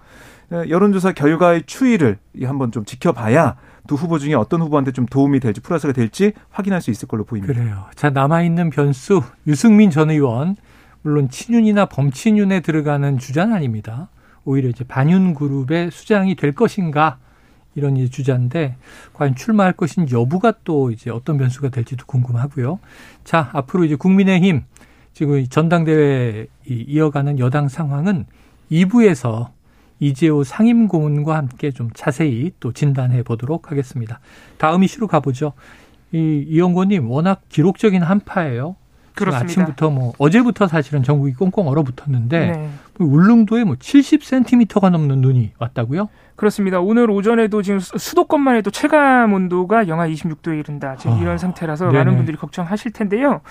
여론조사 0.51 1.11
결과의 1.11 1.63
추이를 1.67 2.17
한번 2.43 2.71
좀 2.71 2.85
지켜봐야 2.85 3.55
두 3.89 3.95
후보 3.95 4.19
중에 4.19 4.35
어떤 4.35 4.61
후보한테 4.61 4.91
좀 4.91 5.07
도움이 5.07 5.39
될지 5.39 5.61
플러스가 5.61 5.93
될지 5.93 6.33
확인할 6.51 6.79
수 6.79 6.91
있을 6.91 7.07
걸로 7.07 7.23
보입니다. 7.23 7.51
그래요. 7.51 7.85
자 7.95 8.11
남아있는 8.11 8.69
변수 8.69 9.23
유승민 9.47 9.89
전 9.89 10.11
의원 10.11 10.55
물론 11.01 11.27
친윤이나 11.27 11.87
범친윤에 11.87 12.59
들어가는 12.59 13.17
주자는 13.17 13.55
아닙니다. 13.55 14.09
오히려 14.45 14.69
이제 14.69 14.83
반윤 14.83 15.33
그룹의 15.33 15.89
수장이 15.89 16.35
될 16.35 16.51
것인가 16.51 17.17
이런 17.73 17.97
이제 17.97 18.11
주자인데 18.11 18.75
과연 19.13 19.33
출마할 19.33 19.73
것인 19.73 20.11
여부가 20.11 20.53
또 20.63 20.91
이제 20.91 21.09
어떤 21.09 21.39
변수가 21.39 21.69
될지도 21.69 22.05
궁금하고요. 22.05 22.77
자 23.23 23.49
앞으로 23.53 23.85
이제 23.85 23.95
국민의힘 23.95 24.65
지금 25.13 25.43
전당대회 25.47 26.45
이어가는 26.67 27.39
여당 27.39 27.67
상황은 27.67 28.27
2부에서 28.71 29.49
이재호 29.99 30.43
상임고문과 30.43 31.35
함께 31.35 31.71
좀 31.71 31.89
자세히 31.93 32.51
또 32.59 32.71
진단해 32.71 33.23
보도록 33.23 33.71
하겠습니다. 33.71 34.19
다음 34.57 34.83
이슈로 34.83 35.07
가보죠. 35.07 35.53
이 36.11 36.45
이영고님 36.47 37.09
워낙 37.09 37.41
기록적인 37.49 38.01
한파예요. 38.01 38.75
그렇습니다. 39.15 39.43
아침부터 39.43 39.89
뭐 39.89 40.13
어제부터 40.17 40.67
사실은 40.67 41.03
전국이 41.03 41.33
꽁꽁 41.33 41.67
얼어붙었는데 41.67 42.51
네. 42.51 42.69
울릉도에 42.99 43.65
뭐 43.65 43.75
70cm가 43.75 44.89
넘는 44.89 45.19
눈이 45.19 45.51
왔다고요? 45.59 46.09
그렇습니다. 46.37 46.79
오늘 46.79 47.11
오전에도 47.11 47.61
지금 47.61 47.81
수도권만 47.81 48.55
해도 48.55 48.71
체감 48.71 49.33
온도가 49.33 49.89
영하 49.89 50.07
26도에 50.07 50.57
이른다. 50.59 50.95
지금 50.97 51.17
아, 51.17 51.19
이런 51.19 51.37
상태라서 51.37 51.87
네네. 51.87 51.97
많은 51.97 52.15
분들이 52.15 52.37
걱정하실 52.37 52.93
텐데요. 52.93 53.41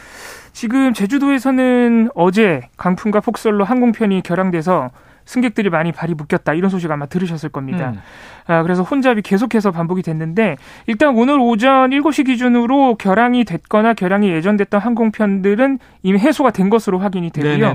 지금 0.52 0.94
제주도에서는 0.94 2.10
어제 2.14 2.62
강풍과 2.78 3.20
폭설로 3.20 3.64
항공편이 3.64 4.22
결항돼서 4.22 4.88
승객들이 5.28 5.68
많이 5.68 5.92
발이 5.92 6.14
묶였다 6.14 6.54
이런 6.54 6.70
소식 6.70 6.90
아마 6.90 7.04
들으셨을 7.04 7.50
겁니다. 7.50 7.92
음. 7.94 8.00
아, 8.46 8.62
그래서 8.62 8.82
혼잡이 8.82 9.20
계속해서 9.20 9.72
반복이 9.72 10.00
됐는데 10.00 10.56
일단 10.86 11.14
오늘 11.14 11.38
오전 11.38 11.90
7시 11.90 12.24
기준으로 12.24 12.94
결항이 12.94 13.44
됐거나 13.44 13.92
결항이 13.92 14.30
예정됐던 14.30 14.80
항공편들은 14.80 15.80
이미 16.02 16.18
해소가 16.18 16.50
된 16.50 16.70
것으로 16.70 16.98
확인이 16.98 17.30
되고요. 17.30 17.74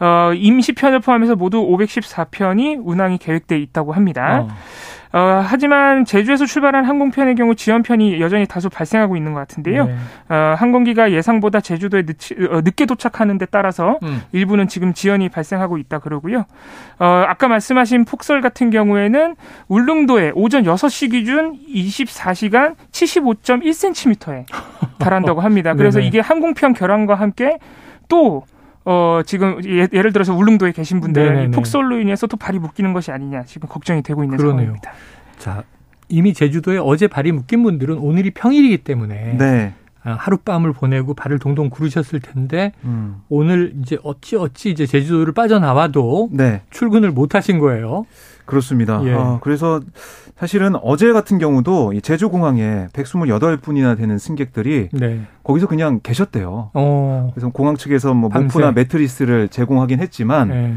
어, 0.00 0.32
임시편을 0.34 1.00
포함해서 1.00 1.36
모두 1.36 1.58
514편이 1.58 2.80
운항이 2.82 3.18
계획돼 3.18 3.58
있다고 3.58 3.92
합니다. 3.92 4.46
어. 4.48 4.48
어, 5.16 5.42
하지만 5.42 6.04
제주에서 6.04 6.44
출발한 6.44 6.84
항공편의 6.84 7.36
경우 7.36 7.54
지연편이 7.54 8.20
여전히 8.20 8.44
다소 8.44 8.68
발생하고 8.68 9.16
있는 9.16 9.32
것 9.32 9.40
같은데요. 9.40 9.86
네. 9.86 9.94
어, 10.28 10.54
항공기가 10.58 11.10
예상보다 11.10 11.62
제주도에 11.62 12.02
늦치, 12.02 12.34
어, 12.34 12.60
늦게 12.60 12.84
도착하는 12.84 13.38
데 13.38 13.46
따라서 13.46 13.98
음. 14.02 14.20
일부는 14.32 14.68
지금 14.68 14.92
지연이 14.92 15.30
발생하고 15.30 15.78
있다 15.78 16.00
그러고요. 16.00 16.44
어, 16.98 17.24
아까 17.26 17.48
말씀하신 17.48 18.04
폭설 18.04 18.42
같은 18.42 18.68
경우에는 18.68 19.36
울릉도에 19.68 20.32
오전 20.34 20.64
6시 20.64 21.10
기준 21.10 21.58
24시간 21.66 22.74
75.1cm에 22.92 24.44
달한다고 24.98 25.40
합니다. 25.40 25.72
그래서 25.76 26.00
이게 26.00 26.20
항공편 26.20 26.74
결항과 26.74 27.14
함께 27.14 27.56
또 28.08 28.44
어, 28.88 29.20
지금 29.26 29.60
예, 29.64 29.86
를 29.90 30.12
들어서 30.12 30.32
울릉도에 30.32 30.70
계신 30.70 31.00
분들 31.00 31.50
폭설로 31.50 31.98
인해서 31.98 32.28
또 32.28 32.36
발이 32.36 32.60
묶이는 32.60 32.92
것이 32.92 33.10
아니냐 33.10 33.42
지금 33.42 33.68
걱정이 33.68 34.02
되고 34.02 34.22
있는 34.22 34.38
그러네요. 34.38 34.58
상황입니다. 34.58 34.92
자, 35.38 35.64
이미 36.08 36.32
제주도에 36.32 36.78
어제 36.78 37.08
발이 37.08 37.32
묶인 37.32 37.64
분들은 37.64 37.98
오늘이 37.98 38.30
평일이기 38.30 38.78
때문에 38.78 39.36
네. 39.36 39.74
아, 40.06 40.12
하룻밤을 40.12 40.72
보내고 40.72 41.14
발을 41.14 41.40
동동 41.40 41.68
구르셨을 41.68 42.20
텐데 42.20 42.70
음. 42.84 43.22
오늘 43.28 43.74
이제 43.82 43.98
어찌 44.04 44.36
어찌 44.36 44.70
이제 44.70 44.86
제주도를 44.86 45.32
빠져나와도 45.34 46.28
네. 46.30 46.62
출근을 46.70 47.10
못 47.10 47.34
하신 47.34 47.58
거예요. 47.58 48.06
그렇습니다. 48.44 49.02
예. 49.04 49.12
아, 49.12 49.40
그래서 49.42 49.80
사실은 50.36 50.76
어제 50.80 51.12
같은 51.12 51.38
경우도 51.38 52.00
제주 52.02 52.28
공항에 52.28 52.86
128분이나 52.92 53.96
되는 53.96 54.16
승객들이 54.16 54.90
네. 54.92 55.22
거기서 55.42 55.66
그냥 55.66 55.98
계셨대요. 56.00 56.70
어. 56.72 57.30
그래서 57.34 57.48
공항 57.48 57.76
측에서 57.76 58.14
뭐 58.14 58.30
모프나 58.30 58.70
매트리스를 58.70 59.48
제공하긴 59.48 59.98
했지만 59.98 60.48
네. 60.48 60.74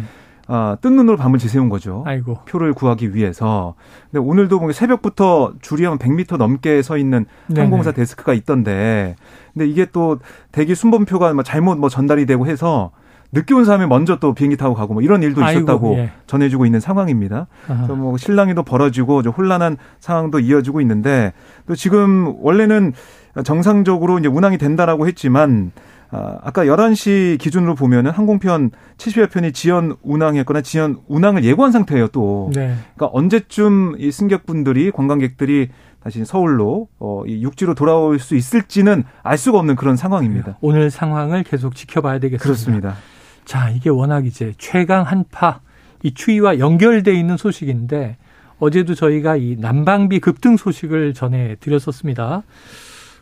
아, 0.51 0.77
뜬 0.82 0.96
눈으로 0.96 1.15
밤을 1.15 1.38
지새운 1.38 1.70
거죠. 1.70 2.03
아이고. 2.08 2.39
표를 2.46 2.74
구하기 2.74 3.13
위해서. 3.13 3.75
근데 4.10 4.20
오늘도 4.20 4.60
보면 4.60 4.74
새벽부터 4.74 5.53
줄이 5.62 5.86
한 5.86 6.00
100m 6.00 6.38
넘게 6.38 6.82
서 6.82 6.98
있는 6.98 7.27
항공사 7.56 7.91
네네. 7.91 8.01
데스크가 8.01 8.34
있던데. 8.34 9.15
근데 9.53 9.68
이게 9.68 9.86
또 9.91 10.18
대기 10.51 10.74
순번표가 10.74 11.34
뭐 11.34 11.44
잘못 11.44 11.77
뭐 11.77 11.88
전달이 11.88 12.25
되고 12.25 12.48
해서 12.48 12.89
늦게 13.32 13.53
온 13.53 13.63
사람이 13.63 13.86
먼저 13.86 14.18
또 14.18 14.34
비행기 14.34 14.58
타고 14.58 14.74
가고 14.74 14.96
뭐 14.96 15.03
이런 15.03 15.22
일도 15.22 15.41
있었다고 15.41 15.88
아이고, 15.89 16.00
예. 16.00 16.12
전해주고 16.25 16.65
있는 16.65 16.79
상황입니다. 16.79 17.46
아하. 17.68 17.86
그래서 17.86 17.96
뭐 17.96 18.18
실랑이도 18.18 18.63
벌어지고 18.63 19.22
좀 19.22 19.32
혼란한 19.34 19.77
상황도 20.00 20.39
이어지고 20.39 20.82
있는데 20.82 21.34
또 21.68 21.75
지금 21.75 22.34
원래는 22.41 22.94
정상적으로 23.44 24.18
이제 24.18 24.27
운항이 24.27 24.58
된다라고 24.58 25.06
했지만 25.06 25.72
아, 26.11 26.39
아까 26.41 26.65
11시 26.65 27.37
기준으로 27.39 27.75
보면은 27.75 28.11
항공편 28.11 28.71
70여 28.97 29.31
편이 29.31 29.51
지연 29.51 29.95
운항했거나 30.01 30.61
지연 30.61 30.97
운항을 31.07 31.43
예고한 31.43 31.71
상태예요, 31.71 32.07
또. 32.07 32.49
네. 32.53 32.75
그러니까 32.95 33.09
언제쯤 33.13 33.95
이 33.99 34.11
승객분들이 34.11 34.91
관광객들이 34.91 35.69
다시 36.01 36.23
서울로 36.25 36.87
어, 36.97 37.23
이 37.27 37.43
육지로 37.43 37.75
돌아올 37.75 38.19
수 38.19 38.35
있을지는 38.35 39.03
알 39.21 39.37
수가 39.37 39.59
없는 39.59 39.75
그런 39.75 39.95
상황입니다. 39.95 40.57
오늘 40.61 40.89
상황을 40.89 41.43
계속 41.43 41.75
지켜봐야 41.75 42.19
되겠습니다. 42.19 42.43
그렇습니다. 42.43 42.95
자, 43.45 43.69
이게 43.69 43.89
워낙 43.89 44.25
이제 44.25 44.53
최강 44.57 45.03
한파 45.03 45.59
이 46.01 46.13
추위와 46.13 46.59
연결돼 46.59 47.13
있는 47.13 47.35
소식인데 47.37 48.17
어제도 48.59 48.95
저희가 48.95 49.35
이 49.35 49.57
난방비 49.59 50.19
급등 50.19 50.57
소식을 50.57 51.13
전해 51.13 51.55
드렸었습니다. 51.59 52.43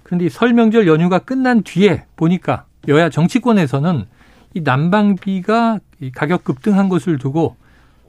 그런데 0.03 0.29
설 0.29 0.53
명절 0.53 0.87
연휴가 0.87 1.19
끝난 1.19 1.63
뒤에 1.63 2.05
보니까 2.15 2.66
여야 2.87 3.09
정치권에서는 3.09 4.05
이 4.53 4.61
난방비가 4.61 5.79
가격 6.15 6.43
급등한 6.43 6.89
것을 6.89 7.17
두고 7.17 7.55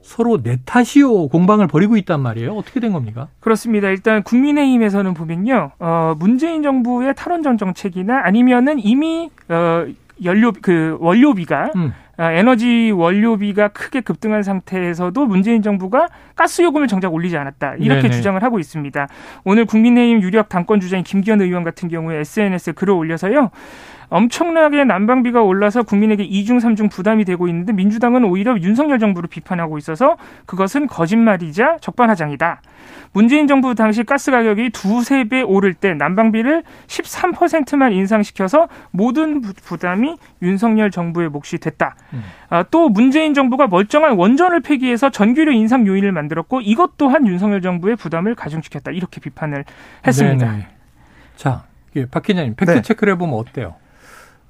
서로 0.01 0.41
내 0.41 0.57
탓이요 0.65 1.27
공방을 1.27 1.67
벌이고 1.67 1.97
있단 1.97 2.21
말이에요. 2.21 2.53
어떻게 2.53 2.79
된 2.79 2.93
겁니까? 2.93 3.27
그렇습니다. 3.39 3.89
일단 3.89 4.23
국민의힘에서는 4.23 5.13
보면요, 5.13 5.71
어, 5.79 6.15
문재인 6.17 6.63
정부의 6.63 7.13
탈원전 7.15 7.57
정책이나 7.57 8.21
아니면은 8.23 8.79
이미 8.79 9.29
어, 9.49 9.85
연료 10.23 10.51
그 10.61 10.97
원료비가 10.99 11.71
음. 11.75 11.93
아, 12.19 12.33
에너지 12.33 12.91
원료비가 12.91 13.69
크게 13.69 14.01
급등한 14.01 14.43
상태에서도 14.43 15.25
문재인 15.25 15.61
정부가 15.61 16.09
가스 16.35 16.61
요금을 16.61 16.87
정작 16.87 17.13
올리지 17.13 17.37
않았다. 17.37 17.75
이렇게 17.75 18.01
네네. 18.01 18.13
주장을 18.13 18.43
하고 18.43 18.59
있습니다. 18.59 19.07
오늘 19.45 19.63
국민의힘 19.63 20.21
유력 20.21 20.49
당권 20.49 20.81
주자인 20.81 21.05
김기현 21.05 21.39
의원 21.39 21.63
같은 21.63 21.87
경우에 21.87 22.17
SNS에 22.19 22.73
글을 22.73 22.93
올려서요. 22.93 23.51
엄청나게 24.09 24.83
난방비가 24.85 25.41
올라서 25.41 25.83
국민에게 25.83 26.23
이중삼중 26.23 26.89
부담이 26.89 27.25
되고 27.25 27.47
있는데 27.47 27.73
민주당은 27.73 28.23
오히려 28.23 28.57
윤석열 28.59 28.99
정부를 28.99 29.29
비판하고 29.29 29.77
있어서 29.77 30.17
그것은 30.45 30.87
거짓말이자 30.87 31.77
적반하장이다. 31.79 32.61
문재인 33.11 33.47
정부 33.47 33.73
당시 33.75 34.03
가스 34.03 34.31
가격이 34.31 34.69
두세 34.71 35.25
배 35.25 35.41
오를 35.41 35.73
때 35.73 35.93
난방비를 35.93 36.63
13%만 36.87 37.93
인상시켜서 37.93 38.67
모든 38.91 39.41
부담이 39.41 40.15
윤석열 40.41 40.91
정부의 40.91 41.29
몫이 41.29 41.57
됐다. 41.57 41.95
음. 42.13 42.23
아, 42.49 42.63
또 42.69 42.89
문재인 42.89 43.33
정부가 43.33 43.67
멀쩡한 43.67 44.15
원전을 44.15 44.61
폐기해서 44.61 45.09
전기료 45.09 45.51
인상 45.51 45.87
요인을 45.87 46.11
만들었고 46.11 46.61
이것 46.61 46.97
또한 46.97 47.27
윤석열 47.27 47.61
정부의 47.61 47.95
부담을 47.95 48.35
가중시켰다. 48.35 48.91
이렇게 48.91 49.19
비판을 49.19 49.65
했습니다. 50.05 50.51
네네. 50.51 50.67
자, 51.35 51.63
박 52.11 52.23
기자님 52.23 52.55
팩트 52.55 52.71
네. 52.71 52.81
체크를 52.81 53.13
해보면 53.13 53.35
어때요? 53.35 53.75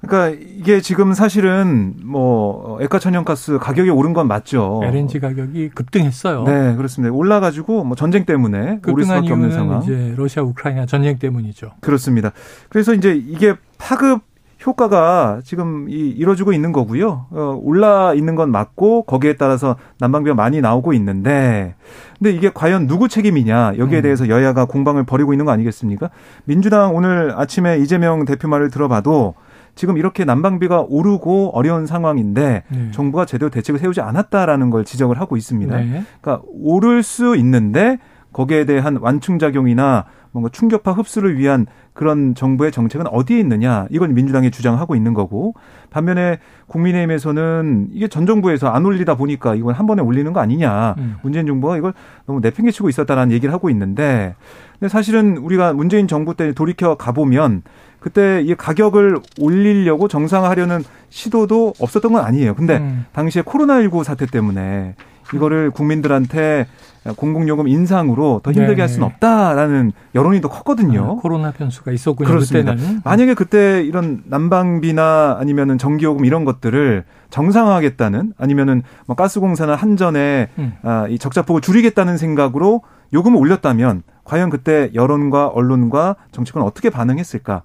그러니까 0.01 0.41
이게 0.58 0.79
지금 0.79 1.13
사실은 1.13 1.96
뭐 2.03 2.79
액화천연가스 2.82 3.60
가격이 3.60 3.89
오른 3.89 4.13
건 4.13 4.27
맞죠. 4.27 4.82
LNG 4.84 5.20
가격이 5.20 5.70
급등했어요. 5.70 6.44
네, 6.44 6.75
그렇습니다. 6.75 7.13
올라가지고 7.13 7.84
뭐 7.84 7.96
전쟁 7.96 8.25
때문에 8.25 8.79
오를 8.88 9.03
수밖에 9.03 9.34
없는 9.34 9.51
상황. 9.51 9.84
이제 9.84 10.13
러시아 10.15 10.44
우크라이나 10.44 10.86
전쟁 10.86 11.20
때문이죠. 11.20 11.72
그렇습니다. 11.82 12.32
그래서 12.70 12.94
이제 12.94 13.13
이게 13.13 13.56
파급 13.77 14.22
효과가 14.65 15.39
지금 15.44 15.88
이 15.89 15.94
이루어지고 15.94 16.51
있는 16.51 16.72
거고요. 16.72 17.27
어, 17.32 17.60
올라 17.62 18.13
있는 18.13 18.36
건 18.36 18.51
맞고 18.51 19.03
거기에 19.03 19.34
따라서 19.34 19.77
난방비가 20.00 20.36
많이 20.36 20.60
나오고 20.60 20.91
있는데, 20.94 21.75
근데 22.18 22.32
이게 22.32 22.51
과연 22.53 22.88
누구 22.88 23.08
책임이냐 23.08 23.75
여기에 23.77 24.00
음. 24.00 24.01
대해서 24.01 24.27
여야가 24.27 24.65
공방을 24.65 25.06
벌이고 25.06 25.34
있는 25.34 25.46
거 25.46 25.51
아니겠습니까? 25.51 26.10
민주당 26.44 26.94
오늘 26.94 27.34
아침에 27.38 27.77
이재명 27.77 28.25
대표 28.25 28.50
말을 28.50 28.70
들어봐도 28.70 29.36
지금 29.79 29.98
이렇게 29.98 30.25
난방비가 30.25 30.88
오르고 30.89 31.51
어려운 31.53 31.86
상황인데 31.86 32.63
네. 32.67 32.91
정부가 32.91 33.24
제대로 33.24 33.50
대책을 33.50 33.79
세우지 33.79 34.01
않았다라는 34.01 34.71
걸 34.71 34.83
지적을 34.83 35.21
하고 35.21 35.38
있습니다. 35.38 35.74
네. 35.77 36.03
그러니까 36.19 36.45
오를 36.50 37.01
수 37.01 37.38
있는데 37.38 37.98
거기에 38.33 38.65
대한 38.65 38.98
완충작용이나 38.98 40.03
뭔가 40.31 40.50
충격파 40.50 40.91
흡수를 40.91 41.38
위한 41.38 41.65
그런 41.93 42.36
정부의 42.36 42.74
정책은 42.74 43.07
어디에 43.07 43.39
있느냐 43.39 43.88
이건 43.89 44.13
민주당이 44.13 44.51
주장하고 44.51 44.98
있는 44.98 45.13
거고 45.13 45.55
반면에 45.91 46.39
국민의힘에서는 46.67 47.88
이게 47.93 48.09
전 48.09 48.25
정부에서 48.25 48.67
안 48.67 48.86
올리다 48.86 49.15
보니까 49.15 49.55
이건 49.55 49.75
한 49.75 49.88
번에 49.88 50.01
올리는 50.01 50.31
거 50.33 50.41
아니냐 50.41 50.95
음. 50.98 51.15
문재인 51.24 51.48
정부가 51.48 51.77
이걸 51.77 51.93
너무 52.25 52.41
내팽개치고 52.41 52.89
있었다라는 52.89 53.31
얘기를 53.31 53.53
하고 53.53 53.69
있는데 53.69 54.36
근데 54.74 54.89
사실은 54.89 55.38
우리가 55.38 55.71
문재인 55.71 56.09
정부 56.09 56.36
때 56.36 56.51
돌이켜 56.51 56.95
가보면 56.95 57.63
그때 58.00 58.41
이 58.41 58.56
가격을 58.56 59.20
올리려고 59.39 60.08
정상화하려는 60.08 60.84
시도도 61.10 61.74
없었던 61.79 62.13
건 62.13 62.24
아니에요. 62.24 62.56
근데 62.56 62.77
음. 62.77 63.06
당시에 63.13 63.41
코로나19 63.41 64.03
사태 64.03 64.25
때문에 64.25 64.96
이거를 65.33 65.72
국민들한테 65.72 66.68
공공요금 67.16 67.68
인상으로 67.68 68.42
더 68.44 68.51
힘들게 68.51 68.75
네. 68.75 68.81
할 68.81 68.90
수는 68.90 69.07
없다라는 69.07 69.92
여론이 70.16 70.42
더 70.42 70.50
컸거든요. 70.50 71.18
아, 71.18 71.22
코로나 71.22 71.51
변수가 71.51 71.92
있었군요. 71.92 72.27
그렇습니다. 72.27 72.75
그때는. 72.75 73.01
만약에 73.03 73.33
그때 73.35 73.81
이런 73.83 74.24
난방비나 74.25 75.38
아니면은 75.40 75.77
전기요금 75.77 76.25
이런 76.25 76.46
것들을 76.46 77.05
정상화하겠다는 77.29 78.33
아니면은 78.38 78.83
뭐 79.05 79.16
가스공사나 79.16 79.75
한전에 79.75 80.50
음. 80.57 80.74
아, 80.83 81.07
이 81.09 81.18
적자폭을 81.18 81.62
줄이겠다는 81.62 82.18
생각으로 82.18 82.81
요금을 83.14 83.40
올렸다면 83.40 84.03
과연 84.24 84.50
그때 84.50 84.92
여론과 84.94 85.48
언론과 85.48 86.16
정치권 86.31 86.64
어떻게 86.64 86.90
반응했을까? 86.90 87.64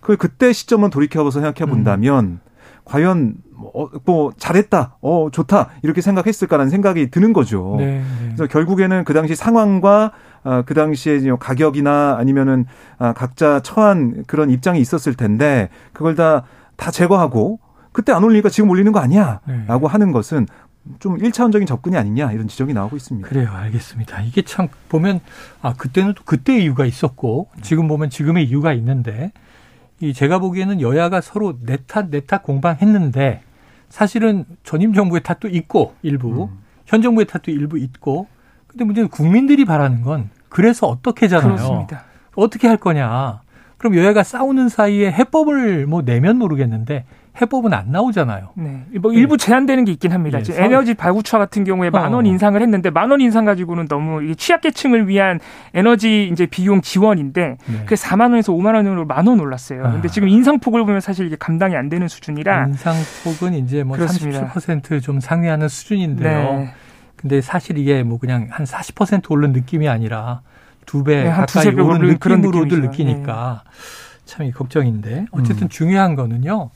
그걸 0.00 0.16
그때 0.16 0.52
시점은 0.52 0.90
돌이켜서 0.90 1.30
생각해 1.30 1.70
본다면 1.70 2.24
음. 2.24 2.40
과연 2.84 3.34
뭐, 3.54 3.90
뭐 4.04 4.32
잘했다, 4.36 4.96
어 5.00 5.28
좋다 5.30 5.70
이렇게 5.82 6.00
생각했을까라는 6.00 6.70
생각이 6.70 7.10
드는 7.10 7.32
거죠. 7.32 7.76
네, 7.78 7.98
네. 7.98 8.04
그래서 8.24 8.46
결국에는 8.46 9.04
그 9.04 9.12
당시 9.12 9.34
상황과 9.34 10.12
어, 10.42 10.62
그 10.64 10.74
당시에 10.74 11.20
가격이나 11.38 12.16
아니면은 12.18 12.64
아, 12.98 13.12
각자 13.12 13.60
처한 13.60 14.24
그런 14.26 14.50
입장이 14.50 14.80
있었을 14.80 15.14
텐데 15.14 15.68
그걸 15.92 16.14
다다 16.14 16.90
제거하고 16.90 17.60
그때 17.92 18.12
안 18.12 18.24
올리니까 18.24 18.48
지금 18.48 18.70
올리는 18.70 18.90
거 18.90 19.00
아니야라고 19.00 19.40
네. 19.48 19.86
하는 19.86 20.12
것은 20.12 20.46
좀 20.98 21.18
1차원적인 21.18 21.66
접근이 21.66 21.96
아니냐 21.96 22.32
이런 22.32 22.48
지적이 22.48 22.72
나오고 22.72 22.96
있습니다. 22.96 23.28
그래요. 23.28 23.50
알겠습니다. 23.52 24.22
이게 24.22 24.42
참 24.42 24.68
보면 24.88 25.20
아 25.60 25.74
그때는 25.74 26.14
또 26.14 26.24
그때의 26.24 26.64
이유가 26.64 26.86
있었고 26.86 27.48
지금 27.60 27.86
보면 27.86 28.08
지금의 28.08 28.46
이유가 28.46 28.72
있는데 28.72 29.32
이 30.00 30.14
제가 30.14 30.38
보기에는 30.38 30.80
여야가 30.80 31.20
서로 31.20 31.58
내탓 31.62 32.08
내탓 32.10 32.42
공방했는데 32.42 33.42
사실은 33.88 34.44
전임 34.64 34.94
정부의 34.94 35.22
탓도 35.22 35.48
있고 35.48 35.94
일부 36.02 36.44
음. 36.44 36.58
현 36.86 37.02
정부의 37.02 37.26
탓도 37.26 37.50
일부 37.50 37.78
있고 37.78 38.26
근데 38.66 38.84
문제는 38.84 39.08
국민들이 39.08 39.64
바라는 39.64 40.02
건 40.02 40.30
그래서 40.48 40.86
어떻게잖아요. 40.86 41.56
그렇습니다. 41.56 42.04
어떻게 42.34 42.66
할 42.66 42.76
거냐. 42.76 43.42
그럼 43.76 43.96
여야가 43.96 44.22
싸우는 44.22 44.68
사이에 44.68 45.10
해법을 45.10 45.86
뭐 45.86 46.02
내면 46.02 46.36
모르겠는데 46.38 47.04
해법은 47.40 47.72
안 47.72 47.90
나오잖아요. 47.90 48.50
네. 48.54 48.84
뭐 49.00 49.12
일부 49.12 49.36
제한되는 49.36 49.84
게 49.84 49.92
있긴 49.92 50.12
합니다. 50.12 50.38
네. 50.42 50.64
에너지 50.64 50.94
발구차 50.94 51.38
같은 51.38 51.64
경우에 51.64 51.88
어. 51.88 51.90
만원 51.90 52.26
인상을 52.26 52.60
했는데 52.60 52.90
만 52.90 53.10
원 53.10 53.20
인상 53.20 53.44
가지고는 53.44 53.88
너무 53.88 54.34
취약계층을 54.36 55.08
위한 55.08 55.40
에너지 55.74 56.28
이제 56.30 56.46
비용 56.46 56.80
지원인데 56.80 57.56
네. 57.66 57.82
그 57.86 57.94
4만 57.94 58.30
원에서 58.30 58.52
5만 58.52 58.74
원으로 58.74 59.06
만 59.06 59.26
원 59.26 59.40
올랐어요. 59.40 59.84
아. 59.86 59.92
근데 59.92 60.08
지금 60.08 60.28
인상폭을 60.28 60.84
보면 60.84 61.00
사실 61.00 61.26
이게 61.26 61.36
감당이 61.36 61.74
안 61.76 61.88
되는 61.88 62.08
수준이라 62.08 62.66
인상폭은 62.68 63.54
이제 63.54 63.82
뭐 63.82 63.96
37%좀 63.96 65.20
상회하는 65.20 65.68
수준인데요. 65.68 66.52
네. 66.58 66.70
근데 67.16 67.40
사실 67.40 67.76
이게 67.78 68.02
뭐 68.02 68.18
그냥 68.18 68.48
한 68.50 68.64
40% 68.64 69.30
오른 69.30 69.52
느낌이 69.52 69.88
아니라 69.88 70.40
두배 70.86 71.24
네, 71.24 71.30
가까이 71.30 71.68
오른 71.68 72.00
느낌으로들 72.12 72.80
느끼니까 72.80 73.62
네. 73.64 73.70
참 74.24 74.50
걱정인데 74.50 75.26
어쨌든 75.32 75.66
음. 75.66 75.68
중요한 75.68 76.14
거는요. 76.14 76.70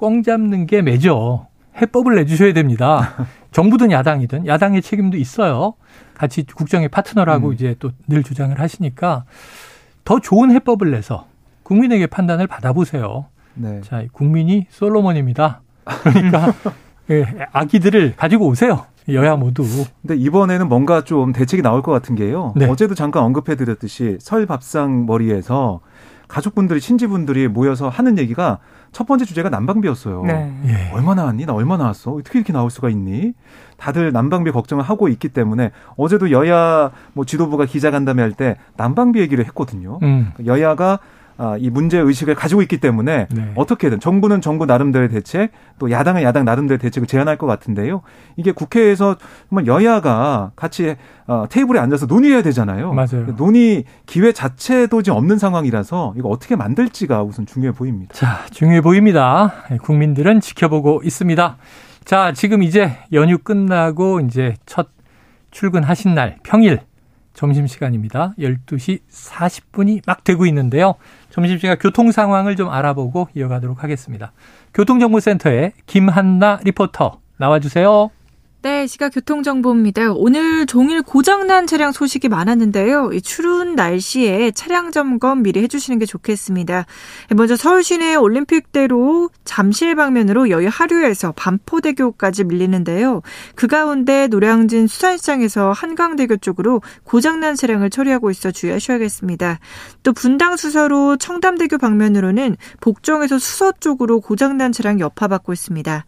꽝 0.00 0.22
잡는 0.22 0.66
게 0.66 0.80
매죠. 0.82 1.46
해법을 1.80 2.14
내주셔야 2.16 2.52
됩니다. 2.52 3.26
정부든 3.52 3.90
야당이든 3.90 4.46
야당의 4.46 4.80
책임도 4.82 5.16
있어요. 5.18 5.74
같이 6.14 6.44
국정의 6.44 6.88
파트너라고 6.88 7.48
음. 7.48 7.52
이제 7.52 7.74
또 7.78 7.90
늘 8.08 8.22
주장을 8.22 8.58
하시니까 8.58 9.24
더 10.04 10.18
좋은 10.20 10.50
해법을 10.52 10.90
내서 10.90 11.26
국민에게 11.64 12.06
판단을 12.06 12.46
받아보세요. 12.46 13.26
네. 13.54 13.80
자, 13.82 14.02
국민이 14.12 14.66
솔로몬입니다. 14.70 15.60
그러니까 15.84 16.52
예, 17.10 17.24
아기들을 17.52 18.14
가지고 18.16 18.46
오세요. 18.48 18.86
여야 19.08 19.36
모두. 19.36 19.64
근데 20.02 20.16
이번에는 20.16 20.68
뭔가 20.68 21.02
좀 21.04 21.32
대책이 21.32 21.62
나올 21.62 21.82
것 21.82 21.92
같은 21.92 22.14
게요. 22.14 22.52
네. 22.56 22.66
어제도 22.66 22.94
잠깐 22.94 23.24
언급해 23.24 23.56
드렸듯이 23.56 24.16
설 24.20 24.46
밥상 24.46 25.06
머리에서 25.06 25.80
가족분들이 26.28 26.80
친지분들이 26.80 27.48
모여서 27.48 27.88
하는 27.88 28.18
얘기가 28.18 28.58
첫 28.92 29.06
번째 29.06 29.24
주제가 29.24 29.48
난방비였어요. 29.50 30.24
네. 30.24 30.52
예. 30.66 30.90
얼마 30.92 31.14
나왔니? 31.14 31.46
나 31.46 31.52
얼마 31.54 31.76
나왔어? 31.76 32.12
어떻게 32.12 32.38
이렇게 32.38 32.52
나올 32.52 32.70
수가 32.70 32.88
있니? 32.88 33.34
다들 33.76 34.12
난방비 34.12 34.50
걱정을 34.50 34.84
하고 34.84 35.08
있기 35.08 35.28
때문에 35.28 35.70
어제도 35.96 36.30
여야 36.30 36.90
뭐 37.12 37.24
지도부가 37.24 37.64
기자간담회 37.66 38.20
할 38.22 38.32
때 38.32 38.56
난방비 38.76 39.20
얘기를 39.20 39.44
했거든요. 39.46 39.98
음. 40.02 40.32
여야가 40.44 40.92
아, 40.92 40.98
이 41.58 41.70
문제 41.70 41.98
의식을 41.98 42.34
가지고 42.34 42.62
있기 42.62 42.78
때문에 42.78 43.26
네. 43.30 43.52
어떻게든 43.54 44.00
정부는 44.00 44.40
정부 44.40 44.66
나름대로의 44.66 45.08
대책, 45.08 45.52
또 45.78 45.90
야당은 45.90 46.22
야당 46.22 46.44
나름대로의 46.44 46.78
대책을 46.78 47.06
제안할 47.08 47.38
것 47.38 47.46
같은데요. 47.46 48.02
이게 48.36 48.52
국회에서 48.52 49.16
정말 49.48 49.66
여야가 49.66 50.52
같이 50.54 50.96
어, 51.26 51.46
테이블에 51.48 51.78
앉아서 51.80 52.06
논의해야 52.06 52.42
되잖아요. 52.42 52.92
맞아요. 52.92 53.34
논의 53.36 53.84
기회 54.06 54.32
자체도 54.32 55.02
지금 55.02 55.16
없는 55.16 55.38
상황이라서 55.38 56.14
이거 56.16 56.28
어떻게 56.28 56.56
만들지가 56.56 57.22
우선 57.22 57.46
중요해 57.46 57.72
보입니다. 57.72 58.14
자, 58.14 58.44
중요해 58.50 58.80
보입니다. 58.82 59.52
국민들은 59.82 60.40
지켜보고 60.40 61.02
있습니다. 61.04 61.56
자, 62.04 62.32
지금 62.32 62.62
이제 62.62 62.96
연휴 63.12 63.38
끝나고 63.38 64.20
이제 64.20 64.56
첫 64.66 64.88
출근하신 65.50 66.14
날 66.14 66.36
평일 66.42 66.80
점심시간입니다. 67.34 68.34
12시 68.38 69.00
40분이 69.10 70.02
막 70.06 70.24
되고 70.24 70.46
있는데요. 70.46 70.94
점심시간 71.30 71.78
교통 71.78 72.12
상황을 72.12 72.56
좀 72.56 72.70
알아보고 72.70 73.28
이어가도록 73.34 73.82
하겠습니다. 73.82 74.32
교통정보센터의 74.74 75.72
김한나 75.86 76.60
리포터 76.64 77.20
나와주세요. 77.36 78.10
네, 78.62 78.86
시각 78.86 79.14
교통정보입니다. 79.14 80.12
오늘 80.12 80.66
종일 80.66 81.00
고장난 81.00 81.66
차량 81.66 81.92
소식이 81.92 82.28
많았는데요. 82.28 83.10
이 83.14 83.22
추운 83.22 83.74
날씨에 83.74 84.50
차량 84.50 84.90
점검 84.92 85.42
미리 85.42 85.62
해주시는 85.62 85.98
게 85.98 86.04
좋겠습니다. 86.04 86.84
먼저 87.34 87.56
서울 87.56 87.82
시내 87.82 88.16
올림픽대로 88.16 89.30
잠실 89.46 89.94
방면으로 89.94 90.50
여의 90.50 90.68
하류에서 90.68 91.32
반포대교까지 91.32 92.44
밀리는데요. 92.44 93.22
그 93.54 93.66
가운데 93.66 94.26
노량진 94.26 94.88
수산시장에서 94.88 95.72
한강대교 95.72 96.36
쪽으로 96.36 96.82
고장난 97.04 97.54
차량을 97.56 97.88
처리하고 97.88 98.30
있어 98.30 98.50
주의하셔야겠습니다. 98.50 99.58
또 100.02 100.12
분당 100.12 100.58
수서로 100.58 101.16
청담대교 101.16 101.78
방면으로는 101.78 102.58
복정에서 102.82 103.38
수서 103.38 103.72
쪽으로 103.80 104.20
고장난 104.20 104.70
차량 104.70 105.00
여파받고 105.00 105.54
있습니다. 105.54 106.04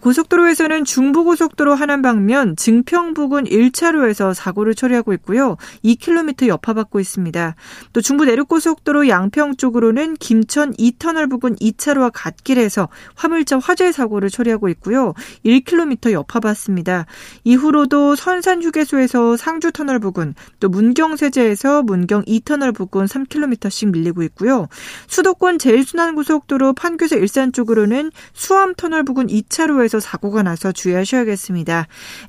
고속도로에서는 0.00 0.84
중부고속도로 0.84 1.79
하남 1.80 2.02
방면 2.02 2.54
증평 2.56 3.14
부근 3.14 3.44
1차로에서 3.44 4.32
사고를 4.34 4.74
처리하고 4.74 5.12
있고요. 5.14 5.56
2km 5.84 6.46
여파받고 6.46 7.00
있습니다. 7.00 7.56
또 7.92 8.00
중부 8.00 8.24
내륙고속도로 8.26 9.08
양평 9.08 9.56
쪽으로는 9.56 10.14
김천 10.16 10.74
2터널 10.74 11.28
부근 11.28 11.56
2차로와 11.56 12.10
갓길에서 12.12 12.88
화물차 13.16 13.58
화재 13.58 13.90
사고를 13.90 14.30
처리하고 14.30 14.68
있고요. 14.68 15.14
1km 15.44 16.12
여파받습니다. 16.12 17.06
이후로도 17.44 18.14
선산 18.14 18.62
휴게소에서 18.62 19.36
상주 19.36 19.72
터널 19.72 19.98
부근, 19.98 20.34
또 20.60 20.68
문경 20.68 21.16
세제에서 21.16 21.82
문경 21.82 22.24
2터널 22.24 22.74
부근 22.74 23.06
3km씩 23.06 23.90
밀리고 23.90 24.22
있고요. 24.24 24.68
수도권 25.08 25.58
제일순환고속도로 25.58 26.74
판교에서 26.74 27.16
일산 27.16 27.52
쪽으로는 27.52 28.12
수암 28.34 28.74
터널 28.76 29.04
부근 29.04 29.26
2차로 29.26 29.80
도로에서 29.80 30.00
사고가 30.00 30.42
나서 30.42 30.72
주의하셔야겠습니다. 30.72 31.69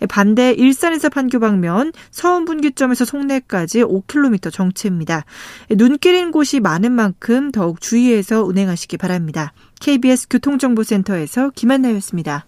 반대 0.09 0.51
일산에서 0.51 1.09
판교 1.09 1.39
방면 1.39 1.91
서운 2.09 2.45
분기점에서 2.45 3.05
송내까지 3.05 3.83
5km 3.83 4.51
정체입니다. 4.51 5.25
눈길인 5.69 6.31
곳이 6.31 6.59
많은 6.59 6.91
만큼 6.91 7.51
더욱 7.51 7.81
주의해서 7.81 8.43
운행하시기 8.43 8.97
바랍니다. 8.97 9.53
KBS 9.79 10.27
교통정보센터에서 10.29 11.51
김한나였습니다. 11.51 12.45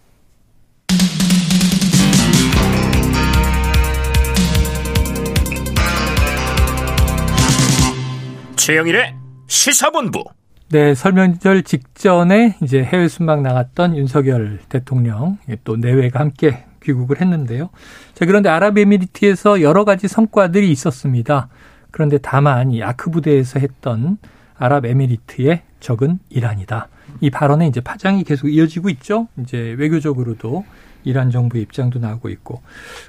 최영일의 8.55 9.15
시사본부 9.47 10.23
네, 10.69 10.95
설명절 10.95 11.63
직전에 11.63 12.55
이제 12.63 12.83
해외 12.83 13.07
순방 13.07 13.43
나갔던 13.43 13.95
윤석열 13.95 14.59
대통령 14.69 15.37
또 15.63 15.75
내외가 15.75 16.19
함께 16.21 16.65
귀국을 16.83 17.21
했는데요. 17.21 17.69
자, 18.13 18.25
그런데 18.25 18.49
아랍에미리트에서 18.49 19.61
여러 19.61 19.85
가지 19.85 20.07
성과들이 20.07 20.69
있었습니다. 20.71 21.49
그런데 21.91 22.17
다만 22.17 22.71
이 22.71 22.83
아크 22.83 23.11
부대에서 23.11 23.59
했던 23.59 24.17
아랍에미리트의 24.57 25.61
적은 25.79 26.19
이란이다. 26.29 26.87
이 27.21 27.29
발언에 27.29 27.67
이제 27.67 27.81
파장이 27.81 28.23
계속 28.23 28.47
이어지고 28.47 28.89
있죠. 28.89 29.27
이제 29.39 29.75
외교적으로도 29.77 30.65
이란 31.03 31.31
정부의 31.31 31.63
입장도 31.63 31.99
나오고 31.99 32.29
있고. 32.29 32.61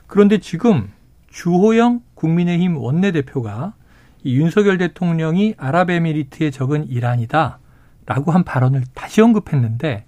그런데 0.07 0.39
지금 0.39 0.91
주호영 1.31 2.03
국민의힘 2.15 2.77
원내대표가 2.77 3.75
이 4.23 4.37
윤석열 4.37 4.79
대통령이 4.79 5.55
아랍에미리트의 5.57 6.51
적은 6.53 6.89
이란이다. 6.89 7.59
라고 8.07 8.33
한 8.33 8.45
발언을 8.45 8.85
다시 8.95 9.23
언급했는데 9.23 10.05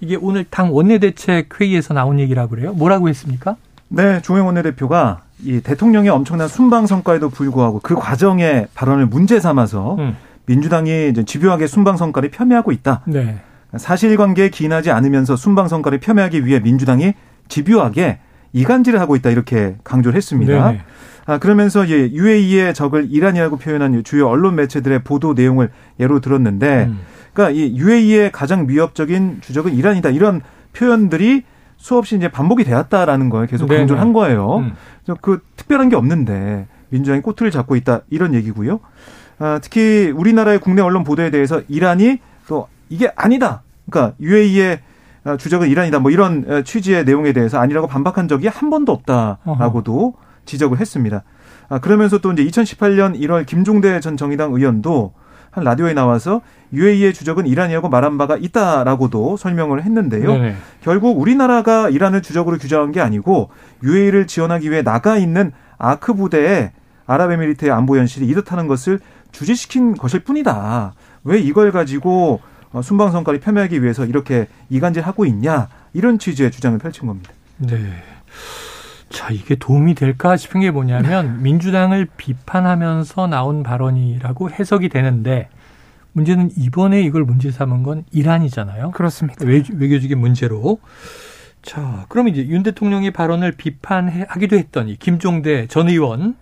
이게 0.00 0.16
오늘 0.20 0.44
당 0.44 0.74
원내대책 0.74 1.60
회의에서 1.60 1.94
나온 1.94 2.18
얘기라고 2.18 2.50
그래요. 2.50 2.72
뭐라고 2.72 3.08
했습니까? 3.08 3.56
네, 3.88 4.20
조영 4.22 4.46
원내대표가 4.46 5.22
이 5.44 5.60
대통령의 5.60 6.10
엄청난 6.10 6.48
순방 6.48 6.86
성과에도 6.86 7.28
불구하고 7.28 7.80
그 7.82 7.94
과정의 7.94 8.68
발언을 8.74 9.06
문제 9.06 9.40
삼아서 9.40 9.96
음. 9.98 10.16
민주당이 10.46 11.08
이제 11.10 11.24
집요하게 11.24 11.66
순방 11.66 11.96
성과를 11.96 12.30
폄훼하고 12.30 12.72
있다. 12.72 13.02
네. 13.06 13.40
사실관계에 13.76 14.48
기인하지 14.48 14.90
않으면서 14.90 15.36
순방 15.36 15.68
성과를 15.68 16.00
폄훼하기 16.00 16.44
위해 16.44 16.60
민주당이 16.60 17.14
집요하게 17.48 18.18
이간질을 18.52 19.00
하고 19.00 19.16
있다 19.16 19.30
이렇게 19.30 19.76
강조를 19.84 20.16
했습니다. 20.16 20.72
네 20.72 20.80
아, 21.26 21.38
그러면서 21.38 21.88
예, 21.88 22.10
UAE의 22.10 22.74
적을 22.74 23.06
이란이라고 23.10 23.58
표현한 23.58 24.02
주요 24.02 24.28
언론 24.28 24.56
매체들의 24.56 25.04
보도 25.04 25.34
내용을 25.34 25.70
예로 26.00 26.20
들었는데, 26.20 26.86
음. 26.88 26.98
그러니까 27.32 27.58
이 27.58 27.76
UAE의 27.76 28.32
가장 28.32 28.68
위협적인 28.68 29.38
주적은 29.40 29.74
이란이다 29.74 30.10
이런 30.10 30.42
표현들이 30.72 31.44
수없이 31.76 32.16
이제 32.16 32.28
반복이 32.28 32.64
되었다라는 32.64 33.30
걸 33.30 33.46
계속 33.46 33.66
강조를 33.66 33.86
네네. 33.86 34.00
한 34.00 34.12
거예요. 34.12 34.58
음. 34.58 34.72
그래서 35.04 35.18
그 35.20 35.40
특별한 35.56 35.88
게 35.88 35.96
없는데 35.96 36.66
민주당이 36.90 37.22
꼬투리를 37.22 37.50
잡고 37.50 37.76
있다 37.76 38.02
이런 38.10 38.34
얘기고요. 38.34 38.80
아, 39.38 39.58
특히 39.62 40.12
우리나라의 40.14 40.60
국내 40.60 40.82
언론 40.82 41.04
보도에 41.04 41.30
대해서 41.30 41.62
이란이 41.68 42.18
또 42.46 42.68
이게 42.90 43.10
아니다. 43.16 43.62
그러니까 43.88 44.14
UAE의 44.20 44.80
주적은 45.38 45.68
이란이다. 45.68 46.00
뭐 46.00 46.10
이런 46.10 46.62
취지의 46.64 47.04
내용에 47.04 47.32
대해서 47.32 47.58
아니라고 47.58 47.86
반박한 47.86 48.28
적이 48.28 48.48
한 48.48 48.70
번도 48.70 48.92
없다라고도 48.92 49.98
어허. 49.98 50.12
지적을 50.44 50.80
했습니다. 50.80 51.22
아, 51.68 51.78
그러면서 51.78 52.18
또 52.18 52.32
이제 52.32 52.44
2018년 52.44 53.18
1월 53.20 53.46
김종대 53.46 54.00
전 54.00 54.16
정의당 54.16 54.52
의원도 54.52 55.14
한 55.50 55.64
라디오에 55.64 55.94
나와서 55.94 56.42
UAE의 56.72 57.12
주적은 57.12 57.46
이란이라고 57.46 57.88
말한 57.88 58.18
바가 58.18 58.36
있다라고도 58.36 59.36
설명을 59.36 59.82
했는데요. 59.82 60.32
네네. 60.32 60.56
결국 60.80 61.18
우리나라가 61.20 61.88
이란을 61.88 62.22
주적으로 62.22 62.58
규정한 62.58 62.92
게 62.92 63.00
아니고 63.00 63.50
UAE를 63.82 64.26
지원하기 64.26 64.70
위해 64.70 64.82
나가 64.82 65.16
있는 65.16 65.52
아크 65.78 66.14
부대에 66.14 66.72
아랍에미리트의 67.06 67.72
안보 67.72 67.98
연실이 67.98 68.26
이렇다는 68.26 68.68
것을 68.68 69.00
주지시킨 69.32 69.96
것일 69.96 70.20
뿐이다. 70.20 70.94
왜 71.24 71.38
이걸 71.38 71.72
가지고 71.72 72.40
어, 72.72 72.82
순방 72.82 73.10
성과를 73.10 73.40
폄훼하기 73.40 73.82
위해서 73.82 74.04
이렇게 74.04 74.46
이간질하고 74.68 75.26
있냐 75.26 75.68
이런 75.92 76.20
취지의 76.20 76.52
주장을 76.52 76.78
펼친 76.78 77.08
겁니다. 77.08 77.32
네. 77.58 77.76
자, 79.10 79.30
이게 79.32 79.56
도움이 79.56 79.94
될까 79.94 80.36
싶은 80.36 80.60
게 80.60 80.70
뭐냐면 80.70 81.34
네. 81.34 81.42
민주당을 81.42 82.06
비판하면서 82.16 83.26
나온 83.26 83.62
발언이라고 83.62 84.50
해석이 84.50 84.88
되는데 84.88 85.48
문제는 86.12 86.50
이번에 86.56 87.02
이걸 87.02 87.24
문제 87.24 87.50
삼은 87.50 87.82
건 87.82 88.04
이란이잖아요. 88.12 88.92
그렇습니다. 88.92 89.44
외, 89.44 89.62
외교적인 89.72 90.18
문제로. 90.18 90.78
자, 91.62 92.06
그럼 92.08 92.28
이제 92.28 92.46
윤 92.46 92.62
대통령의 92.62 93.10
발언을 93.10 93.52
비판하기도 93.52 94.56
했던 94.56 94.88
이 94.88 94.96
김종대 94.96 95.66
전 95.66 95.88
의원. 95.88 96.36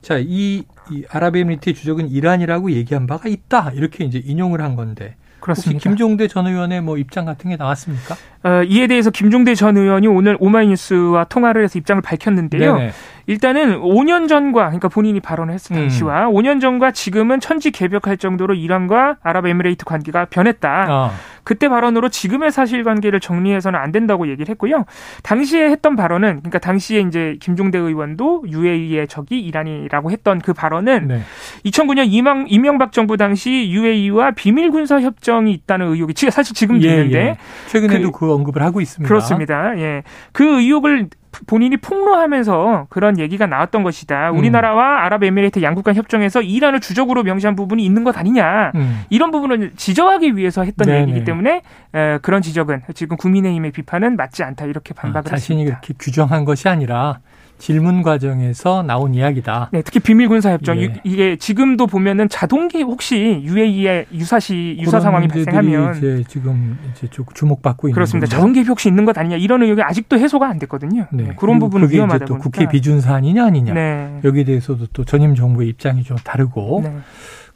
자, 0.00 0.18
이, 0.18 0.64
이 0.90 1.04
아랍에미리트의 1.10 1.74
주적은 1.74 2.08
이란이라고 2.08 2.70
얘기한 2.72 3.08
바가 3.08 3.28
있다. 3.28 3.72
이렇게 3.74 4.04
이제 4.04 4.20
인용을 4.24 4.60
한 4.60 4.76
건데 4.76 5.16
그렇습니다. 5.40 5.82
김종대 5.82 6.28
전 6.28 6.46
의원의 6.46 6.80
뭐 6.82 6.98
입장 6.98 7.24
같은 7.24 7.50
게 7.50 7.56
나왔습니까? 7.56 8.16
어, 8.44 8.62
이에 8.64 8.86
대해서 8.86 9.10
김종대 9.10 9.54
전 9.54 9.76
의원이 9.76 10.06
오늘 10.06 10.36
오마이뉴스와 10.40 11.24
통화를 11.24 11.64
해서 11.64 11.78
입장을 11.78 12.00
밝혔는데요. 12.02 12.76
네네. 12.76 12.92
일단은 13.28 13.82
5년 13.82 14.26
전과 14.26 14.64
그러니까 14.64 14.88
본인이 14.88 15.20
발언을 15.20 15.52
했을 15.52 15.76
당시와 15.76 16.28
음. 16.28 16.32
5년 16.32 16.62
전과 16.62 16.92
지금은 16.92 17.40
천지 17.40 17.70
개벽할 17.70 18.16
정도로 18.16 18.54
이란과 18.54 19.18
아랍에미레이트 19.22 19.84
관계가 19.84 20.24
변했다. 20.30 20.86
어. 20.88 21.10
그때 21.44 21.68
발언으로 21.68 22.08
지금의 22.08 22.50
사실관계를 22.50 23.20
정리해서는 23.20 23.78
안 23.78 23.92
된다고 23.92 24.28
얘기를 24.28 24.50
했고요. 24.50 24.84
당시에 25.22 25.70
했던 25.70 25.94
발언은 25.94 26.38
그러니까 26.38 26.58
당시에 26.58 27.00
이제 27.00 27.36
김종대 27.40 27.78
의원도 27.78 28.44
UAE의 28.48 29.08
적이 29.08 29.40
이란이라고 29.40 30.10
했던 30.10 30.40
그 30.40 30.54
발언은 30.54 31.08
네. 31.08 31.20
2009년 31.66 32.06
이명, 32.08 32.46
이명박 32.48 32.92
정부 32.92 33.18
당시 33.18 33.70
UAE와 33.70 34.32
비밀 34.32 34.70
군사 34.70 35.00
협정이 35.00 35.52
있다는 35.52 35.88
의혹이 35.88 36.14
사실 36.30 36.54
지금도 36.54 36.86
예, 36.86 36.90
있는데 36.92 37.18
예. 37.18 37.36
최근에도 37.66 38.12
그, 38.12 38.26
그 38.26 38.32
언급을 38.32 38.62
하고 38.62 38.80
있습니다. 38.80 39.06
그렇습니다. 39.06 39.78
예. 39.78 40.02
그 40.32 40.44
의혹을 40.44 41.08
본인이 41.46 41.76
폭로하면서 41.76 42.86
그런 42.90 43.18
얘기가 43.18 43.46
나왔던 43.46 43.82
것이다. 43.82 44.30
음. 44.30 44.38
우리나라와 44.38 45.04
아랍에미레이트 45.04 45.62
양국 45.62 45.84
간 45.84 45.94
협정에서 45.94 46.42
이란을 46.42 46.80
주적으로 46.80 47.22
명시한 47.22 47.56
부분이 47.56 47.84
있는 47.84 48.04
것 48.04 48.16
아니냐. 48.16 48.72
음. 48.74 49.04
이런 49.10 49.30
부분을 49.30 49.72
지적하기 49.76 50.36
위해서 50.36 50.64
했던 50.64 50.86
네네. 50.86 51.00
얘기이기 51.02 51.24
때문에 51.24 51.62
에, 51.94 52.18
그런 52.22 52.42
지적은 52.42 52.82
지금 52.94 53.16
국민의힘의 53.16 53.72
비판은 53.72 54.16
맞지 54.16 54.42
않다 54.42 54.66
이렇게 54.66 54.94
반박을 54.94 55.28
아, 55.28 55.36
자신이 55.36 55.62
했습니다. 55.62 55.80
그렇게 55.80 55.94
규정한 55.98 56.44
것이 56.44 56.68
아니라 56.68 57.20
질문 57.58 58.02
과정에서 58.02 58.82
나온 58.82 59.14
이야기다. 59.14 59.70
네, 59.72 59.82
특히 59.82 60.00
비밀 60.00 60.28
군사 60.28 60.52
협정 60.52 60.80
예. 60.80 60.94
이게 61.04 61.36
지금도 61.36 61.86
보면은 61.86 62.28
자동기 62.28 62.82
혹시 62.82 63.42
UAE의 63.44 64.06
유사시 64.12 64.78
유사 64.80 65.00
상황이 65.00 65.28
발생하면 65.28 65.96
이제 65.96 66.24
지금 66.28 66.78
이제 66.92 67.08
주목받고 67.34 67.88
있는 67.88 67.94
그렇습니다. 67.94 68.28
자동기 68.28 68.62
혹시 68.62 68.88
있는 68.88 69.04
것 69.04 69.18
아니냐 69.18 69.36
이런 69.36 69.62
의혹이 69.62 69.82
아직도 69.82 70.18
해소가 70.18 70.48
안 70.48 70.58
됐거든요. 70.60 71.06
네, 71.12 71.24
네 71.24 71.32
그런 71.36 71.58
부분은 71.58 71.90
위험하다 71.90 72.26
또 72.26 72.38
국회 72.38 72.68
비준 72.68 73.00
사안이냐 73.00 73.44
아니냐 73.44 73.74
네. 73.74 74.20
여기에 74.24 74.44
대해서도 74.44 74.86
또 74.92 75.04
전임 75.04 75.34
정부의 75.34 75.68
입장이 75.68 76.04
좀 76.04 76.16
다르고 76.18 76.80
네. 76.84 76.96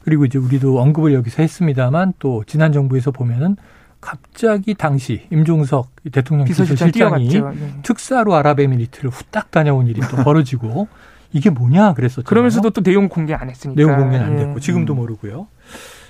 그리고 0.03 0.25
이제 0.25 0.37
우리도 0.37 0.81
언급을 0.81 1.13
여기서 1.13 1.41
했습니다만 1.41 2.13
또 2.19 2.43
지난 2.45 2.73
정부에서 2.73 3.11
보면은 3.11 3.55
갑자기 4.03 4.73
당시 4.73 5.25
임종석 5.31 5.89
대통령 6.11 6.45
비서실장이 6.45 7.29
네. 7.29 7.41
특사로 7.83 8.35
아랍에미리트를 8.35 9.09
후딱 9.09 9.49
다녀온 9.49 9.87
일이 9.87 10.01
또 10.01 10.17
벌어지고 10.17 10.87
이게 11.31 11.49
뭐냐 11.49 11.93
그랬었죠. 11.93 12.23
그러면서도 12.23 12.69
또 12.71 12.83
내용 12.83 13.07
공개 13.07 13.33
안 13.33 13.49
했으니까. 13.49 13.81
내용 13.81 13.97
공개는 13.97 14.25
안 14.25 14.37
됐고 14.37 14.55
예. 14.55 14.59
지금도 14.59 14.93
모르고요. 14.93 15.47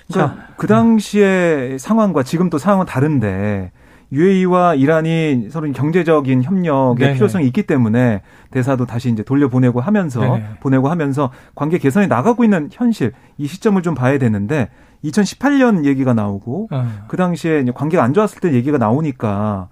그러니까 0.08 0.36
자, 0.36 0.48
그 0.56 0.66
당시의 0.66 1.78
상황과 1.78 2.24
지금 2.24 2.50
또 2.50 2.58
상황은 2.58 2.84
다른데 2.84 3.70
UAE와 4.12 4.74
이란이 4.74 5.48
서로 5.50 5.70
경제적인 5.72 6.42
협력의 6.42 6.98
네네. 6.98 7.14
필요성이 7.14 7.46
있기 7.46 7.62
때문에 7.62 8.22
대사도 8.50 8.86
다시 8.86 9.08
이제 9.08 9.22
돌려보내고 9.22 9.80
하면서 9.80 10.20
네네. 10.20 10.44
보내고 10.60 10.88
하면서 10.88 11.30
관계 11.54 11.78
개선이 11.78 12.06
나가고 12.08 12.44
있는 12.44 12.68
현실 12.70 13.12
이 13.38 13.46
시점을 13.46 13.80
좀 13.82 13.94
봐야 13.94 14.18
되는데 14.18 14.68
2018년 15.04 15.84
얘기가 15.84 16.14
나오고 16.14 16.68
어. 16.70 17.04
그 17.08 17.16
당시에 17.16 17.64
관계가 17.74 18.02
안 18.02 18.14
좋았을 18.14 18.40
때 18.40 18.52
얘기가 18.52 18.78
나오니까 18.78 19.68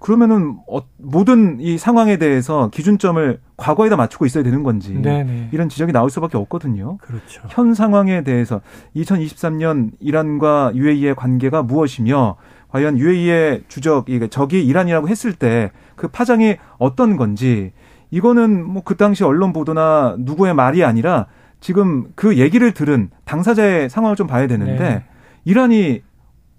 그러면은 0.00 0.58
어, 0.68 0.80
모든 0.98 1.60
이 1.60 1.78
상황에 1.78 2.16
대해서 2.16 2.68
기준점을 2.70 3.40
과거에다 3.56 3.96
맞추고 3.96 4.26
있어야 4.26 4.42
되는 4.42 4.64
건지 4.64 4.94
네네. 4.94 5.50
이런 5.52 5.68
지적이 5.68 5.92
나올 5.92 6.10
수밖에 6.10 6.36
없거든요. 6.36 6.96
그렇죠. 6.98 7.42
현 7.48 7.72
상황에 7.74 8.24
대해서 8.24 8.60
2023년 8.96 9.92
이란과 10.00 10.72
UAE의 10.74 11.14
관계가 11.14 11.62
무엇이며 11.62 12.36
과연 12.70 12.98
UAE의 12.98 13.64
주적 13.68 14.06
적이 14.30 14.64
이란이라고 14.66 15.08
했을 15.08 15.34
때 15.34 15.70
그 16.02 16.08
파장이 16.08 16.56
어떤 16.78 17.16
건지 17.16 17.72
이거는 18.10 18.64
뭐 18.66 18.82
그 18.84 18.96
당시 18.96 19.22
언론 19.24 19.52
보도나 19.52 20.16
누구의 20.18 20.52
말이 20.54 20.84
아니라 20.84 21.26
지금 21.62 22.12
그 22.14 22.36
얘기를 22.36 22.72
들은 22.74 23.08
당사자의 23.24 23.88
상황을 23.88 24.16
좀 24.16 24.26
봐야 24.26 24.46
되는데 24.46 24.76
네. 24.78 25.04
이란이 25.44 26.02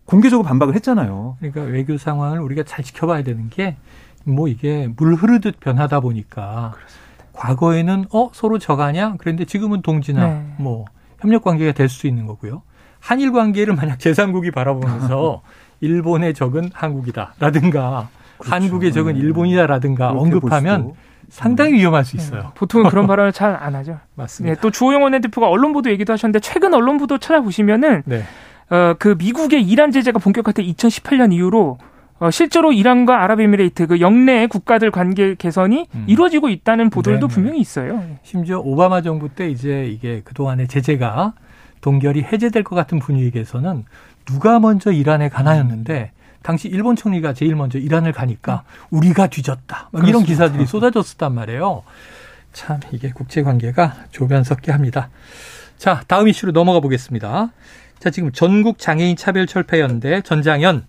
공개적으로 0.05 0.47
반박을 0.47 0.73
했잖아요. 0.75 1.37
그러니까 1.39 1.61
외교 1.61 1.97
상황을 1.97 2.39
우리가 2.39 2.63
잘 2.63 2.83
지켜봐야 2.83 3.21
되는 3.23 3.49
게 3.51 3.77
뭐 4.25 4.47
이게 4.47 4.89
물 4.95 5.15
흐르듯 5.15 5.59
변하다 5.59 5.99
보니까 5.99 6.71
그렇습니다. 6.75 7.03
과거에는 7.33 8.05
어 8.13 8.29
서로 8.33 8.57
저가냐 8.59 9.15
그런데 9.17 9.43
지금은 9.45 9.81
동지나 9.81 10.27
네. 10.27 10.53
뭐 10.57 10.85
협력 11.19 11.43
관계가 11.43 11.73
될 11.73 11.89
수 11.89 12.07
있는 12.07 12.25
거고요. 12.25 12.61
한일 12.99 13.33
관계를 13.33 13.75
만약 13.75 13.97
제3국이 13.97 14.53
바라보면서 14.53 15.41
일본의 15.81 16.33
적은 16.35 16.69
한국이다라든가 16.73 18.07
그렇죠. 18.37 18.55
한국의 18.55 18.93
적은 18.93 19.17
일본이다라든가 19.17 20.11
언급하면 20.11 20.93
상당히 21.33 21.73
위험할 21.73 22.05
수 22.05 22.15
있어요. 22.15 22.41
네. 22.41 22.47
보통은 22.53 22.89
그런 22.89 23.07
발언을 23.07 23.31
잘 23.31 23.57
안 23.59 23.73
하죠. 23.75 23.99
맞습니다. 24.15 24.55
네, 24.55 24.61
또 24.61 24.69
주호영 24.69 25.01
원내대표가 25.03 25.47
언론 25.49 25.73
보도 25.73 25.89
얘기도 25.89 26.13
하셨는데 26.13 26.39
최근 26.39 26.73
언론 26.73 26.97
보도 26.97 27.17
찾아보시면은 27.17 28.03
네. 28.05 28.23
어, 28.69 28.93
그 28.99 29.15
미국의 29.17 29.63
이란 29.63 29.91
제재가 29.91 30.19
본격화된 30.19 30.65
2018년 30.65 31.33
이후로 31.33 31.77
어, 32.19 32.31
실제로 32.31 32.71
이란과 32.71 33.23
아랍에미레이트 33.23 33.87
그 33.87 33.99
영내 33.99 34.47
국가들 34.47 34.91
관계 34.91 35.33
개선이 35.35 35.87
음. 35.95 36.03
이루어지고 36.07 36.49
있다는 36.49 36.89
보도들도 36.91 37.27
네네. 37.27 37.33
분명히 37.33 37.59
있어요. 37.59 38.03
심지어 38.21 38.59
오바마 38.59 39.01
정부 39.01 39.29
때 39.29 39.49
이제 39.49 39.87
이게 39.87 40.21
그동안의 40.23 40.67
제재가 40.67 41.33
동결이 41.81 42.23
해제될 42.23 42.63
것 42.63 42.75
같은 42.75 42.99
분위기에서는 42.99 43.85
누가 44.25 44.59
먼저 44.59 44.91
이란에 44.91 45.29
가나였는데 45.29 46.11
음. 46.15 46.22
당시 46.43 46.67
일본 46.67 46.95
총리가 46.95 47.33
제일 47.33 47.55
먼저 47.55 47.79
이란을 47.79 48.11
가니까 48.11 48.63
우리가 48.91 49.27
뒤졌다. 49.27 49.89
막 49.91 50.07
이런 50.07 50.23
기사들이 50.23 50.67
쏟아졌었단 50.67 51.33
말이에요. 51.33 51.83
참 52.51 52.79
이게 52.91 53.11
국제 53.11 53.41
관계가 53.41 53.95
조변석게 54.11 54.71
합니다. 54.71 55.09
자, 55.77 56.03
다음 56.07 56.27
이슈로 56.27 56.51
넘어가 56.51 56.79
보겠습니다. 56.81 57.51
자, 57.97 58.09
지금 58.09 58.31
전국 58.31 58.77
장애인 58.77 59.15
차별 59.15 59.47
철폐 59.47 59.79
연대 59.79 60.21
전장현 60.21 60.85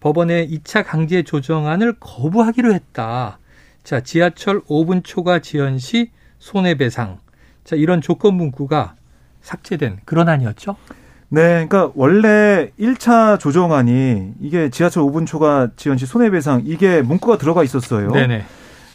법원의 0.00 0.48
2차 0.50 0.84
강제 0.86 1.22
조정안을 1.22 1.96
거부하기로 1.98 2.72
했다. 2.72 3.38
자, 3.82 4.00
지하철 4.00 4.60
5분 4.60 5.02
초과 5.02 5.40
지연 5.40 5.78
시 5.78 6.10
손해배상. 6.38 7.18
자, 7.64 7.76
이런 7.76 8.00
조건 8.00 8.34
문구가 8.34 8.94
삭제된 9.40 10.00
그런 10.04 10.28
안이었죠? 10.28 10.76
네, 11.30 11.66
그러니까 11.66 11.92
원래 11.94 12.70
1차 12.80 13.38
조정안이 13.38 14.32
이게 14.40 14.70
지하철 14.70 15.02
5분 15.02 15.26
초과 15.26 15.68
지연 15.76 15.98
시 15.98 16.06
손해배상 16.06 16.62
이게 16.64 17.02
문구가 17.02 17.36
들어가 17.36 17.62
있었어요. 17.62 18.10
네네. 18.12 18.44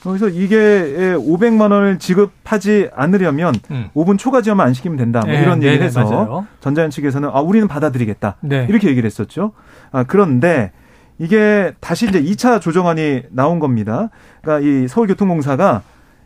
그래서 0.01 0.27
이게 0.27 1.15
500만 1.15 1.71
원을 1.71 1.97
지급하지 1.97 2.89
않으려면 2.93 3.55
음. 3.71 3.89
5분 3.95 4.17
초과 4.17 4.41
지연만 4.41 4.67
안 4.67 4.73
시키면 4.73 4.97
된다. 4.97 5.21
뭐 5.21 5.31
네, 5.31 5.41
이런 5.41 5.63
얘기를 5.63 5.85
해서 5.85 6.03
맞아요. 6.03 6.47
전자연 6.59 6.89
측에서는 6.89 7.29
아 7.31 7.39
우리는 7.39 7.67
받아들이겠다. 7.67 8.35
네. 8.41 8.65
이렇게 8.69 8.89
얘기를 8.89 9.05
했었죠. 9.05 9.53
아 9.91 10.03
그런데 10.03 10.71
이게 11.19 11.73
다시 11.79 12.07
이제 12.07 12.21
2차 12.21 12.59
조정안이 12.59 13.23
나온 13.29 13.59
겁니다. 13.59 14.09
그러니까 14.41 14.67
이 14.67 14.87
서울교통공사가 14.89 15.83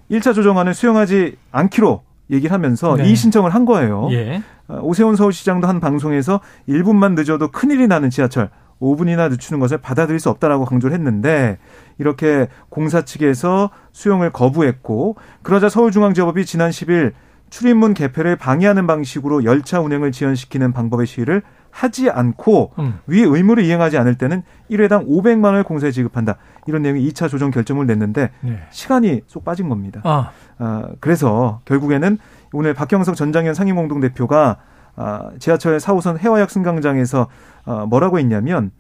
1차 0.10 0.34
조정안을 0.34 0.74
수용하지 0.74 1.36
않기로 1.52 2.02
얘기를 2.30 2.52
하면서 2.54 2.96
네. 2.96 3.10
이 3.10 3.16
신청을 3.16 3.54
한 3.54 3.66
거예요. 3.66 4.10
예. 4.12 4.42
어, 4.68 4.80
오세훈 4.82 5.16
서울시장도 5.16 5.68
한 5.68 5.80
방송에서 5.80 6.42
1분만 6.68 7.16
늦어도 7.16 7.50
큰일이 7.50 7.88
나는 7.88 8.10
지하철 8.10 8.50
5분이나 8.82 9.30
늦추는 9.30 9.60
것을 9.60 9.80
받아들일 9.80 10.20
수 10.20 10.30
없다라고 10.30 10.66
강조를 10.66 10.96
했는데 10.96 11.58
이렇게 11.98 12.48
공사 12.70 13.02
측에서 13.02 13.72
수용을 13.92 14.32
거부했고 14.32 15.16
그러자 15.42 15.70
서울중앙지법이 15.70 16.46
지난 16.46 16.70
10일 16.70 17.14
출입문 17.50 17.94
개폐를 17.94 18.36
방해하는 18.36 18.88
방식으로 18.88 19.46
열차 19.46 19.80
운행을 19.80 20.12
지연시키는 20.12 20.74
방법의 20.74 21.08
시위를 21.08 21.42
하지 21.78 22.10
않고 22.10 22.72
음. 22.80 22.98
위 23.06 23.22
의무를 23.22 23.64
이행하지 23.64 24.00
않을 24.00 24.16
때는 24.16 24.42
1회당 24.72 25.08
500만 25.08 25.46
원을 25.46 25.64
공사에 25.64 25.92
지급한다. 25.92 26.38
이런 26.66 26.82
내용이 26.82 27.08
2차 27.08 27.30
조정 27.30 27.52
결정을 27.52 27.86
냈는데 27.86 28.32
네. 28.42 28.60
시간이 28.72 29.22
쏙 29.28 29.46
빠진 29.46 29.70
겁니다. 29.70 30.02
아. 30.04 30.32
아. 30.58 30.88
그래서 31.00 31.62
결국에는 31.66 32.18
오늘 32.52 32.74
박경석 32.74 33.16
전장현 33.16 33.54
상임공동 33.54 34.00
대표가 34.00 34.58
아, 34.96 35.30
지하철 35.38 35.78
4호선 35.78 36.18
해화역 36.18 36.50
승강장에서 36.50 37.28
아, 37.66 37.86
뭐라고 37.88 38.18
했냐면 38.18 38.72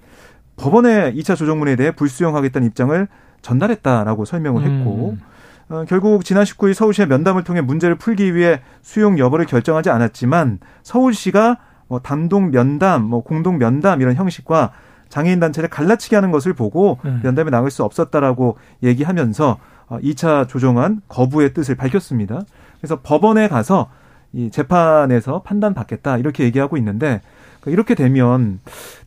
법원의 0.55 1.13
2차 1.17 1.36
조정문에 1.36 1.75
대해 1.75 1.91
불수용하겠다는 1.91 2.67
입장을 2.69 3.07
전달했다라고 3.43 4.25
설명을 4.25 4.63
했고 4.63 5.12
음. 5.12 5.21
어, 5.69 5.86
결국 5.88 6.25
지난 6.25 6.45
19일 6.45 6.73
서울시의 6.73 7.07
면담을 7.07 7.43
통해 7.43 7.62
문제를 7.62 7.95
풀기 7.95 8.33
위해 8.33 8.62
수용 8.81 9.19
여부를 9.19 9.45
결정하지 9.45 9.91
않았지만 9.91 10.57
서울시가 10.81 11.57
뭐 11.88 12.00
단독 12.00 12.50
면담, 12.50 13.04
뭐 13.04 13.23
공동 13.23 13.58
면담 13.58 14.02
이런 14.02 14.15
형식과 14.15 14.71
장애인 15.10 15.39
단체를 15.39 15.69
갈라치게 15.69 16.15
하는 16.15 16.32
것을 16.32 16.54
보고 16.54 17.00
음. 17.06 17.21
면담에 17.23 17.50
나갈 17.50 17.71
수 17.71 17.84
없었다라고 17.84 18.58
얘기하면서 18.84 19.58
2차 19.89 20.41
어, 20.41 20.47
조정안 20.47 21.02
거부의 21.08 21.54
뜻을 21.54 21.76
밝혔습니다. 21.76 22.41
그래서 22.80 23.00
법원에 23.02 23.47
가서 23.47 23.89
이 24.34 24.52
재판에서 24.52 25.41
판단 25.43 25.73
받겠다 25.73 26.17
이렇게 26.17 26.43
얘기하고 26.43 26.78
있는데 26.78 27.21
그러니까 27.62 27.71
이렇게 27.71 27.95
되면 27.95 28.60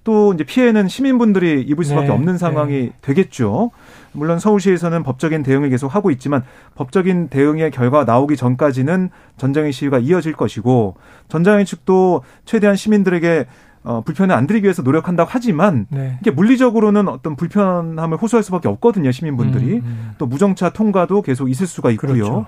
또 0.02 0.32
이제 0.32 0.44
피해는 0.44 0.88
시민분들이 0.88 1.60
입을 1.62 1.84
수밖에 1.84 2.08
네, 2.08 2.12
없는 2.12 2.38
상황이 2.38 2.72
네. 2.72 2.92
되겠죠. 3.02 3.70
물론 4.12 4.38
서울시에서는 4.38 5.02
법적인 5.02 5.42
대응을 5.42 5.70
계속 5.70 5.94
하고 5.94 6.10
있지만 6.10 6.42
법적인 6.74 7.28
대응의 7.28 7.70
결과가 7.70 8.04
나오기 8.04 8.36
전까지는 8.36 9.10
전장의 9.36 9.72
시위가 9.72 9.98
이어질 9.98 10.32
것이고 10.32 10.96
전장의 11.28 11.64
측도 11.66 12.22
최대한 12.44 12.76
시민들에게 12.76 13.46
어, 13.82 14.02
불편을 14.04 14.34
안 14.34 14.46
드리기 14.46 14.64
위해서 14.64 14.82
노력한다고 14.82 15.30
하지만 15.32 15.86
네. 15.88 16.18
이게 16.20 16.30
물리적으로는 16.30 17.08
어떤 17.08 17.34
불편함을 17.34 18.18
호소할 18.18 18.42
수밖에 18.44 18.68
없거든요 18.68 19.10
시민분들이 19.10 19.76
음, 19.78 19.82
음. 19.84 20.10
또 20.18 20.26
무정차 20.26 20.70
통과도 20.70 21.22
계속 21.22 21.48
있을 21.48 21.66
수가 21.66 21.90
있고요. 21.92 22.12
그렇죠. 22.12 22.46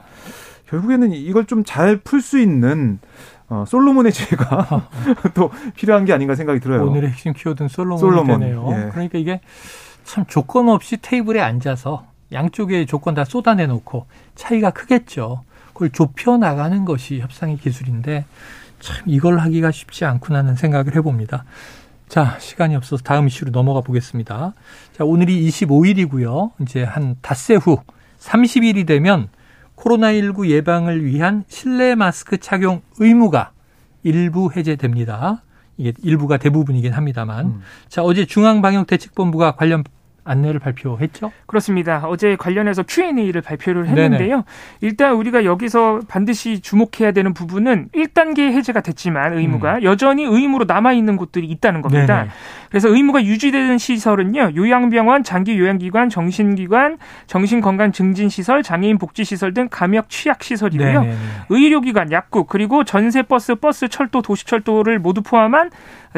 결국에는 0.69 1.13
이걸 1.13 1.47
좀 1.47 1.65
잘 1.65 2.01
풀 2.03 2.21
수 2.21 2.39
있는 2.39 2.99
어, 3.49 3.65
솔로몬의 3.67 4.13
지혜가 4.13 4.89
또 5.35 5.51
필요한 5.75 6.05
게 6.05 6.13
아닌가 6.13 6.35
생각이 6.35 6.61
들어요. 6.61 6.87
오늘의 6.87 7.11
핵심 7.11 7.33
키워드는 7.35 7.69
솔로몬이 7.69 8.01
솔로몬. 8.01 8.41
되네요. 8.41 8.69
예. 8.73 8.89
그러니까 8.91 9.19
이게 9.19 9.41
참 10.05 10.25
조건 10.27 10.69
없이 10.69 10.97
테이블에 11.01 11.41
앉아서 11.41 12.07
양쪽의 12.33 12.87
조건 12.87 13.15
다 13.15 13.25
쏟아내 13.25 13.67
놓고 13.67 14.07
차이가 14.35 14.71
크겠죠. 14.71 15.43
그걸 15.73 15.91
좁혀 15.91 16.37
나가는 16.37 16.85
것이 16.85 17.21
협상의 17.21 17.57
기술인데 17.57 18.25
참 18.81 19.05
이걸 19.07 19.39
하기가 19.39 19.71
쉽지 19.71 20.05
않구나는 20.05 20.57
생각을 20.57 20.97
해봅니다. 20.97 21.45
자, 22.09 22.37
시간이 22.39 22.77
없어서 22.77 23.03
다음 23.03 23.27
이슈로 23.27 23.53
넘어가 23.53 23.81
보겠습니다. 23.81 24.53
자, 24.93 25.05
오늘이 25.05 25.49
25일이고요. 25.49 26.51
이제 26.61 26.83
한 26.85 27.17
닷새 27.23 27.55
후 27.55 27.79
30일이 28.19 28.87
되면 28.87 29.29
코로나19 29.77 30.49
예방을 30.49 31.05
위한 31.05 31.45
실내 31.49 31.95
마스크 31.95 32.39
착용 32.39 32.83
의무가 32.99 33.53
일부 34.03 34.51
해제됩니다. 34.55 35.43
이게 35.77 35.93
일부가 36.03 36.37
대부분이긴 36.37 36.93
합니다만. 36.93 37.47
음. 37.47 37.61
자, 37.89 38.03
어제 38.03 38.27
중앙방역대책본부가 38.27 39.57
관련 39.57 39.85
안내를 40.25 40.61
발표했죠? 40.61 41.33
그렇습니다. 41.47 42.03
어제 42.07 42.37
관련해서 42.37 42.85
Q&A를 42.85 43.41
발표를 43.41 43.89
했는데요. 43.89 44.29
네네. 44.29 44.43
일단 44.81 45.15
우리가 45.15 45.45
여기서 45.45 46.01
반드시 46.09 46.61
주목해야 46.61 47.13
되는 47.13 47.35
부분은 47.35 47.89
1단계 47.95 48.53
해제가 48.53 48.81
됐지만 48.81 49.39
의무가 49.39 49.77
음. 49.77 49.83
여전히 49.83 50.25
의무로 50.25 50.65
남아 50.65 50.93
있는 50.93 51.17
곳들이 51.17 51.47
있다는 51.47 51.83
겁니다. 51.83 52.19
네네. 52.19 52.31
그래서 52.71 52.89
의무가 52.89 53.23
유지되는 53.23 53.77
시설은요. 53.79 54.53
요양병원, 54.57 55.25
장기 55.25 55.59
요양기관, 55.59 56.09
정신기관, 56.09 56.99
정신건강증진시설, 57.27 58.63
장애인 58.63 58.99
복지시설 58.99 59.53
등 59.53 59.69
감염 59.71 60.05
취약시설이고요. 60.09 61.03
네네. 61.03 61.17
의료기관, 61.51 62.13
약국, 62.13 62.49
그리고 62.49 62.85
전세버스, 62.85 63.57
버스, 63.57 63.89
철도, 63.89 64.23
도시철도를 64.23 64.99
모두 65.01 65.23
포함한 65.23 65.71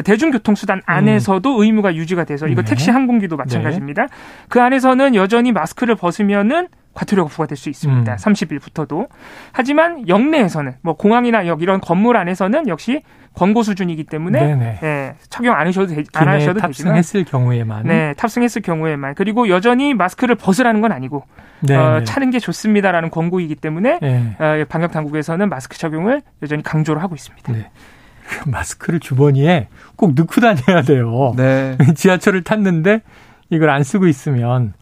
대중교통수단 0.03 0.81
안에서도 0.85 1.57
음. 1.57 1.61
의무가 1.61 1.95
유지가 1.95 2.23
돼서 2.23 2.47
이거 2.47 2.61
네. 2.61 2.69
택시 2.69 2.91
항공기도 2.91 3.37
마찬가지입니다. 3.37 4.03
네. 4.03 4.07
그 4.49 4.61
안에서는 4.61 5.15
여전히 5.15 5.51
마스크를 5.51 5.95
벗으면은 5.95 6.67
과태료가 6.95 7.29
부과될 7.29 7.57
수 7.57 7.69
있습니다. 7.69 8.11
음. 8.11 8.15
30일부터도. 8.17 9.09
하지만 9.51 10.07
역내에서는 10.07 10.75
뭐 10.81 10.95
공항이나 10.95 11.45
역 11.45 11.61
이런 11.61 11.81
건물 11.81 12.17
안에서는 12.17 12.67
역시 12.67 13.03
권고 13.35 13.63
수준이기 13.63 14.05
때문에 14.05 14.79
예, 14.81 15.15
착용 15.29 15.55
안 15.55 15.67
하셔도 15.67 15.93
되, 15.93 16.03
안 16.13 16.29
하셔도 16.29 16.61
탑승했을 16.61 17.25
경우에만 17.25 17.83
네 17.83 18.13
탑승했을 18.13 18.61
경우에만 18.61 19.13
그리고 19.15 19.49
여전히 19.49 19.93
마스크를 19.93 20.35
벗으라는 20.35 20.79
건 20.79 20.93
아니고 20.93 21.25
어, 21.69 22.03
차는 22.05 22.31
게 22.31 22.39
좋습니다라는 22.39 23.09
권고이기 23.09 23.55
때문에 23.55 23.99
네. 24.01 24.35
어, 24.39 24.63
방역 24.69 24.91
당국에서는 24.91 25.49
마스크 25.49 25.77
착용을 25.77 26.21
여전히 26.41 26.63
강조를 26.63 27.03
하고 27.03 27.15
있습니다. 27.15 27.51
네. 27.51 27.69
마스크를 28.47 28.99
주머니에 28.99 29.67
꼭 29.95 30.13
넣고 30.15 30.41
다녀야 30.41 30.81
돼요. 30.81 31.33
네. 31.35 31.77
지하철을 31.95 32.43
탔는데 32.43 33.01
이걸 33.49 33.69
안 33.69 33.83
쓰고 33.83 34.07
있으면 34.07 34.73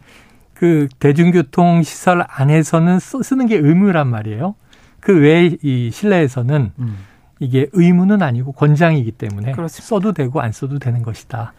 그 0.54 0.88
대중교통 0.98 1.82
시설 1.82 2.24
안에서는 2.28 2.98
쓰는 2.98 3.46
게 3.46 3.56
의무란 3.56 4.08
말이에요. 4.08 4.54
그 5.00 5.18
외에 5.20 5.56
이 5.62 5.90
실내에서는 5.92 6.72
음. 6.78 6.96
이게 7.40 7.68
의무는 7.72 8.22
아니고 8.22 8.52
권장이기 8.52 9.12
때문에 9.12 9.52
그렇습니다. 9.52 9.86
써도 9.86 10.12
되고 10.12 10.40
안 10.40 10.52
써도 10.52 10.78
되는 10.78 11.02
것이다. 11.02 11.52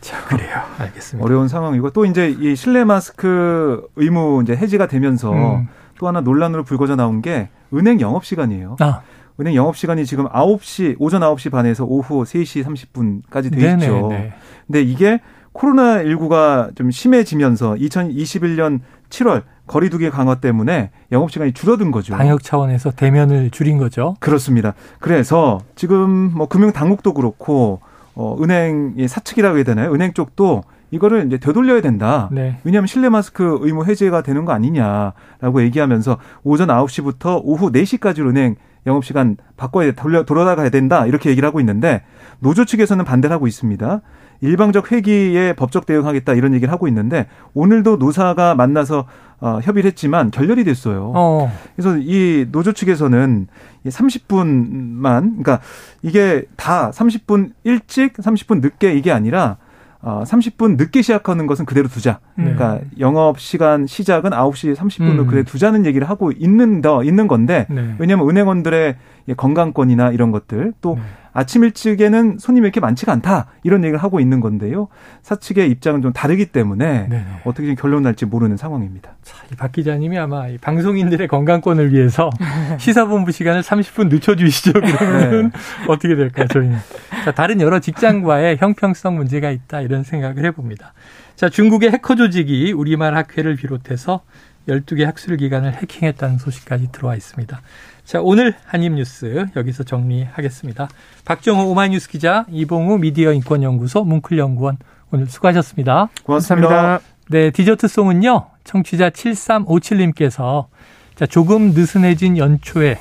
자, 0.00 0.24
그래요. 0.24 0.60
알겠습니다. 0.78 1.24
어려운 1.24 1.48
상황이고 1.48 1.90
또 1.90 2.04
이제 2.04 2.30
이 2.30 2.54
실내 2.56 2.84
마스크 2.84 3.88
의무 3.96 4.42
이제 4.42 4.54
해지가 4.54 4.86
되면서 4.86 5.32
음. 5.32 5.68
또 5.98 6.08
하나 6.08 6.20
논란으로 6.20 6.64
불거져 6.64 6.96
나온 6.96 7.22
게 7.22 7.48
은행 7.72 8.00
영업 8.00 8.24
시간이에요. 8.24 8.76
아. 8.80 9.00
은행 9.40 9.54
영업 9.54 9.76
시간이 9.76 10.04
지금 10.04 10.26
9시 10.28 10.96
오전 10.98 11.20
9시 11.20 11.50
반에서 11.50 11.84
오후 11.84 12.24
3시 12.24 12.64
30분까지 12.64 13.52
돼 13.52 13.58
네네, 13.58 13.84
있죠. 13.84 14.08
네. 14.08 14.32
근데 14.66 14.82
이게 14.82 15.20
코로나 15.52 16.02
19가 16.02 16.74
좀 16.76 16.90
심해지면서 16.90 17.74
2021년 17.74 18.80
7월 19.10 19.42
거리두기 19.66 20.10
강화 20.10 20.36
때문에 20.36 20.90
영업 21.12 21.30
시간이 21.30 21.52
줄어든 21.52 21.90
거죠. 21.90 22.14
방역 22.16 22.42
차원에서 22.42 22.90
대면을 22.92 23.50
줄인 23.50 23.78
거죠. 23.78 24.16
그렇습니다. 24.18 24.74
그래서 24.98 25.60
지금 25.76 26.32
뭐 26.34 26.48
금융 26.48 26.72
당국도 26.72 27.14
그렇고 27.14 27.80
어 28.14 28.36
은행 28.42 28.94
사측이라고 29.06 29.56
해야 29.56 29.64
되나요? 29.64 29.92
은행 29.92 30.12
쪽도 30.14 30.62
이거를 30.90 31.26
이제 31.26 31.38
되돌려야 31.38 31.80
된다. 31.80 32.28
네. 32.32 32.58
왜냐하면 32.64 32.86
실내 32.86 33.08
마스크 33.08 33.58
의무 33.60 33.84
해제가 33.84 34.22
되는 34.22 34.44
거 34.44 34.52
아니냐라고 34.52 35.62
얘기하면서 35.62 36.18
오전 36.44 36.68
9시부터 36.68 37.40
오후 37.44 37.70
4시까지 37.70 38.20
은행 38.26 38.56
영업시간 38.88 39.36
바꿔야 39.56 39.92
돌려 39.92 40.24
돌아가야 40.24 40.70
된다 40.70 41.06
이렇게 41.06 41.30
얘기를 41.30 41.46
하고 41.46 41.60
있는데 41.60 42.02
노조 42.40 42.64
측에서는 42.64 43.04
반대를 43.04 43.32
하고 43.34 43.46
있습니다. 43.46 44.00
일방적 44.40 44.92
회기에 44.92 45.54
법적 45.54 45.86
대응하겠다 45.86 46.34
이런 46.34 46.54
얘기를 46.54 46.72
하고 46.72 46.88
있는데 46.88 47.26
오늘도 47.54 47.96
노사가 47.96 48.54
만나서 48.54 49.06
어, 49.40 49.60
협의를 49.62 49.88
했지만 49.90 50.30
결렬이 50.30 50.64
됐어요. 50.64 51.12
어. 51.14 51.52
그래서 51.76 51.96
이 51.98 52.46
노조 52.50 52.72
측에서는 52.72 53.46
30분만 53.86 55.42
그러니까 55.42 55.60
이게 56.02 56.44
다 56.56 56.90
30분 56.90 57.52
일찍 57.64 58.14
30분 58.14 58.60
늦게 58.60 58.94
이게 58.94 59.12
아니라 59.12 59.58
어, 60.00 60.22
30분 60.24 60.76
늦게 60.76 61.02
시작하는 61.02 61.46
것은 61.46 61.64
그대로 61.64 61.88
두자. 61.88 62.20
네. 62.36 62.44
그러니까 62.44 62.80
영업 63.00 63.40
시간 63.40 63.86
시작은 63.86 64.30
9시 64.30 64.76
30분으로 64.76 65.20
음. 65.20 65.26
그대로 65.26 65.44
두자는 65.44 65.86
얘기를 65.86 66.08
하고 66.08 66.30
있는 66.30 66.80
더 66.82 67.02
있는 67.02 67.26
건데 67.26 67.66
네. 67.68 67.94
왜냐하면 67.98 68.28
은행원들의 68.28 68.96
건강권이나 69.36 70.12
이런 70.12 70.30
것들 70.30 70.72
또 70.80 70.94
네. 70.94 71.02
아침 71.32 71.64
일찍에는 71.64 72.38
손님이 72.38 72.66
이렇게 72.66 72.80
많지가 72.80 73.12
않다 73.12 73.46
이런 73.62 73.84
얘기를 73.84 74.02
하고 74.02 74.20
있는 74.20 74.40
건데요. 74.40 74.88
사측의 75.22 75.70
입장은 75.70 76.02
좀 76.02 76.12
다르기 76.12 76.46
때문에 76.46 77.08
네네. 77.08 77.24
어떻게 77.44 77.74
결론 77.74 78.02
날지 78.02 78.26
모르는 78.26 78.56
상황입니다. 78.56 79.16
자, 79.22 79.36
박 79.56 79.72
기자님이 79.72 80.18
아마 80.18 80.46
방송인들의 80.60 81.28
건강권을 81.28 81.92
위해서 81.92 82.30
시사본부 82.78 83.32
시간을 83.32 83.62
30분 83.62 84.08
늦춰주시죠. 84.08 84.72
그러면 84.72 85.50
네. 85.52 85.58
어떻게 85.88 86.14
될까요, 86.14 86.46
저희는? 86.48 86.76
자, 87.24 87.32
다른 87.32 87.60
여러 87.60 87.78
직장과의 87.78 88.58
형평성 88.58 89.16
문제가 89.16 89.50
있다 89.50 89.80
이런 89.80 90.02
생각을 90.02 90.44
해봅니다. 90.46 90.92
자, 91.36 91.48
중국의 91.48 91.92
해커 91.92 92.16
조직이 92.16 92.72
우리말 92.72 93.14
학회를 93.14 93.54
비롯해서 93.54 94.22
12개 94.68 95.04
학술 95.04 95.36
기관을 95.36 95.74
해킹했다는 95.74 96.38
소식까지 96.38 96.90
들어와 96.92 97.16
있습니다. 97.16 97.60
자, 98.04 98.20
오늘 98.22 98.54
한입뉴스 98.64 99.46
여기서 99.56 99.82
정리하겠습니다. 99.82 100.88
박정호 101.24 101.70
오마이뉴스 101.70 102.08
기자, 102.08 102.46
이봉우 102.50 102.98
미디어 102.98 103.32
인권연구소 103.32 104.04
문클연구원 104.04 104.78
오늘 105.10 105.26
수고하셨습니다. 105.26 106.08
고맙습니다. 106.22 107.00
네, 107.30 107.50
디저트송은요. 107.50 108.46
청취자 108.64 109.10
7357님께서 109.10 110.66
자, 111.14 111.26
조금 111.26 111.72
느슨해진 111.72 112.38
연초에 112.38 112.98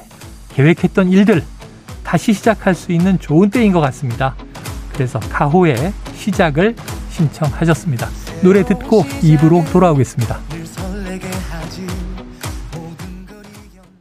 계획했던 0.49 1.09
일들 1.09 1.43
다시 2.03 2.33
시작할 2.33 2.73
수 2.73 2.91
있는 2.91 3.19
좋은 3.19 3.49
때인 3.49 3.71
것 3.71 3.79
같습니다. 3.81 4.35
그래서 4.93 5.19
가호의 5.19 5.93
시작을 6.15 6.75
신청하셨습니다. 7.11 8.07
노래 8.41 8.63
듣고 8.63 9.03
입으로 9.21 9.63
돌아오겠습니다. 9.71 10.56